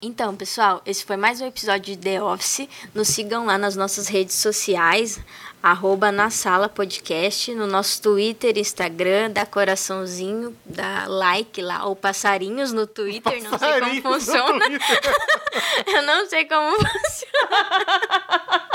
Então, 0.00 0.36
pessoal, 0.36 0.80
esse 0.86 1.04
foi 1.04 1.16
mais 1.16 1.40
um 1.40 1.46
episódio 1.48 1.96
de 1.96 1.96
The 1.96 2.22
Office. 2.22 2.68
Nos 2.94 3.08
sigam 3.08 3.46
lá 3.46 3.58
nas 3.58 3.74
nossas 3.74 4.06
redes 4.06 4.36
sociais, 4.36 5.18
arroba 5.60 6.12
na 6.12 6.30
sala 6.30 6.68
podcast, 6.68 7.52
no 7.52 7.66
nosso 7.66 8.00
Twitter, 8.00 8.56
Instagram, 8.56 9.32
dá 9.32 9.44
coraçãozinho, 9.44 10.56
dá 10.64 11.06
like 11.08 11.60
lá, 11.60 11.84
ou 11.84 11.96
passarinhos 11.96 12.72
no 12.72 12.86
Twitter, 12.86 13.42
não 13.42 13.58
sei 13.58 13.80
como 13.80 14.02
funciona. 14.02 14.64
Eu 15.88 16.02
não 16.02 16.28
sei 16.28 16.44
como 16.44 16.76
funciona. 16.78 18.67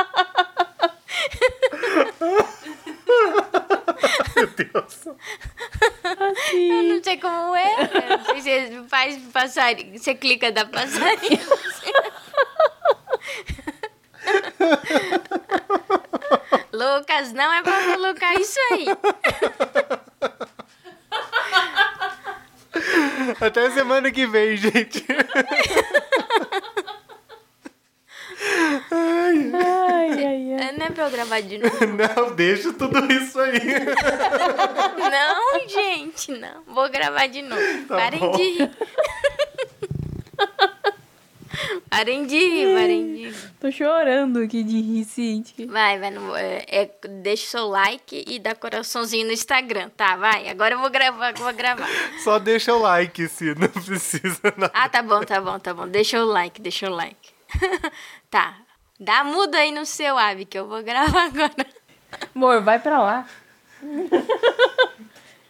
Meu 4.57 4.67
Deus. 4.71 5.05
Eu 6.53 6.83
não 6.83 7.03
sei 7.03 7.17
como 7.17 7.55
é. 7.55 7.75
Você 8.35 8.83
faz 8.87 9.17
passarinho. 9.31 9.97
Você 9.97 10.13
clica 10.15 10.51
da 10.51 10.65
passarinho. 10.65 11.39
Lucas, 16.71 17.33
não 17.33 17.53
é 17.53 17.61
pra 17.61 17.83
colocar 17.93 18.33
isso 18.35 18.59
aí. 18.71 18.85
Até 23.39 23.69
semana 23.71 24.11
que 24.11 24.25
vem, 24.25 24.57
gente. 24.57 25.05
Ai, 28.91 29.51
ai, 29.53 30.53
ai. 30.59 30.71
Não 30.77 30.83
é 30.83 30.83
pra 30.93 31.06
eu 31.06 31.12
gravar 31.12 31.41
de 31.41 31.58
novo. 31.60 31.75
Não, 31.88 32.36
deixa 32.36 32.73
tudo 32.73 33.12
isso 33.12 33.39
aí. 33.39 33.60
Não, 35.13 35.67
gente, 35.67 36.32
não. 36.32 36.63
Vou 36.67 36.89
gravar 36.89 37.27
de 37.27 37.41
novo. 37.41 37.62
Tá 37.88 37.95
parem 37.95 38.19
bom. 38.19 38.32
de 38.32 38.43
rir. 38.43 38.71
parem 41.89 42.25
de 42.25 42.38
rir, 42.38 42.75
parem 42.75 43.15
de 43.15 43.23
rir. 43.25 43.36
Tô 43.60 43.71
chorando 43.71 44.39
aqui 44.39 44.63
de 44.63 44.82
rir, 44.82 45.06
Cintia. 45.06 45.67
Vai, 45.67 45.99
vai, 45.99 46.10
não 46.10 46.36
é, 46.36 46.65
é, 46.67 46.89
deixa 47.21 47.45
o 47.45 47.49
seu 47.49 47.67
like 47.67 48.25
e 48.27 48.39
dá 48.39 48.56
coraçãozinho 48.56 49.27
no 49.27 49.32
Instagram, 49.32 49.89
tá? 49.95 50.15
Vai, 50.15 50.49
agora 50.49 50.75
eu 50.75 50.79
vou 50.79 50.89
gravar, 50.89 51.34
vou 51.34 51.53
gravar. 51.53 51.88
Só 52.23 52.39
deixa 52.39 52.73
o 52.73 52.79
like, 52.79 53.27
se 53.27 53.53
não 53.56 53.67
precisa 53.69 54.41
nada. 54.58 54.71
Ah, 54.73 54.89
tá 54.89 55.01
bom, 55.03 55.21
tá 55.21 55.39
bom, 55.39 55.60
tá 55.60 55.73
bom. 55.73 55.88
Deixa 55.88 56.21
o 56.23 56.25
like, 56.25 56.60
deixa 56.62 56.89
o 56.89 56.93
like. 56.93 57.32
tá. 58.29 58.58
Dá 58.99 59.23
muda 59.23 59.58
aí 59.58 59.71
no 59.71 59.86
seu, 59.86 60.17
Ave, 60.17 60.45
que 60.45 60.58
eu 60.58 60.67
vou 60.67 60.84
gravar 60.84 61.25
agora. 61.27 61.65
Amor, 62.34 62.62
vai 62.62 62.79
pra 62.79 63.01
lá. 63.01 63.27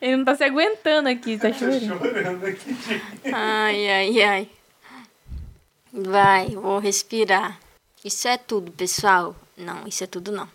Ele 0.01 0.17
não 0.17 0.25
tá 0.25 0.35
se 0.35 0.43
aguentando 0.43 1.07
aqui, 1.09 1.37
tá 1.37 1.53
chorando. 1.53 1.87
Chorando 1.87 2.45
aqui. 2.45 2.75
Ai, 3.33 3.89
ai, 3.89 4.21
ai. 4.21 4.49
Vai, 5.91 6.49
vou 6.49 6.79
respirar. 6.79 7.59
Isso 8.03 8.27
é 8.27 8.37
tudo, 8.37 8.71
pessoal? 8.71 9.35
Não, 9.55 9.87
isso 9.87 10.03
é 10.03 10.07
tudo 10.07 10.31
não. 10.31 10.49